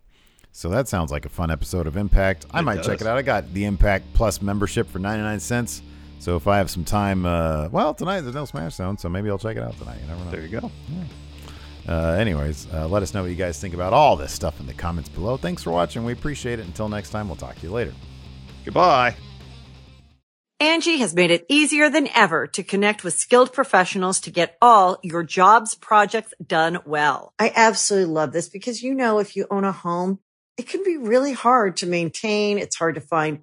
So 0.52 0.70
that 0.70 0.88
sounds 0.88 1.12
like 1.12 1.26
a 1.26 1.28
fun 1.28 1.50
episode 1.50 1.86
of 1.86 1.96
Impact. 1.98 2.46
I 2.50 2.60
It 2.60 2.62
might 2.62 2.82
check 2.82 3.00
it 3.02 3.06
out. 3.06 3.18
I 3.18 3.22
got 3.22 3.52
the 3.52 3.64
Impact 3.66 4.06
Plus 4.14 4.40
membership 4.40 4.88
for 4.88 4.98
99 4.98 5.38
cents. 5.40 5.82
So 6.18 6.37
if 6.37 6.46
I 6.46 6.59
have 6.59 6.70
some 6.70 6.85
time, 6.85 7.24
uh, 7.24 7.68
well, 7.70 7.94
tonight 7.94 8.22
there's 8.22 8.35
no 8.35 8.44
Smashdown, 8.44 8.98
so 8.98 9.09
maybe 9.09 9.31
I'll 9.31 9.38
check 9.38 9.57
it 9.57 9.62
out 9.62 9.78
tonight. 9.78 9.98
You 10.00 10.09
never 10.09 10.24
know. 10.24 10.31
There 10.31 10.42
you 10.42 10.61
go. 10.61 10.70
Uh, 11.88 12.16
anyways, 12.18 12.66
uh, 12.72 12.87
let 12.87 13.02
us 13.02 13.14
know 13.14 13.22
what 13.22 13.31
you 13.31 13.37
guys 13.37 13.59
think 13.59 13.72
about 13.72 13.92
all 13.92 14.16
this 14.16 14.33
stuff 14.33 14.61
in 14.61 14.66
the 14.66 14.74
comments 14.74 15.09
below. 15.09 15.37
Thanks 15.37 15.62
for 15.62 15.70
watching. 15.70 16.04
We 16.04 16.12
appreciate 16.12 16.59
it. 16.59 16.66
Until 16.66 16.88
next 16.88 17.11
time, 17.11 17.28
we'll 17.28 17.37
talk 17.37 17.54
to 17.57 17.62
you 17.62 17.72
later. 17.72 17.94
Goodbye. 18.64 19.16
Angi 20.61 20.98
has 20.98 21.14
made 21.14 21.31
it 21.31 21.46
easier 21.48 21.88
than 21.88 22.09
ever 22.14 22.48
to 22.48 22.64
connect 22.64 23.04
with 23.04 23.14
skilled 23.14 23.52
professionals 23.52 24.18
to 24.20 24.31
get 24.31 24.59
all 24.61 24.98
your 25.04 25.22
jobs 25.22 25.76
projects 25.76 26.35
done 26.44 26.81
well. 26.85 27.33
I 27.38 27.52
absolutely 27.54 28.12
love 28.12 28.33
this 28.33 28.48
because, 28.48 28.83
you 28.83 28.92
know, 28.92 29.20
if 29.20 29.37
you 29.37 29.46
own 29.52 29.62
a 29.62 29.70
home, 29.70 30.18
it 30.57 30.68
can 30.68 30.83
be 30.83 30.96
really 30.96 31.33
hard 31.33 31.76
to 31.76 31.87
maintain. 31.87 32.59
It's 32.59 32.76
hard 32.76 32.96
to 32.96 33.00
find 33.00 33.42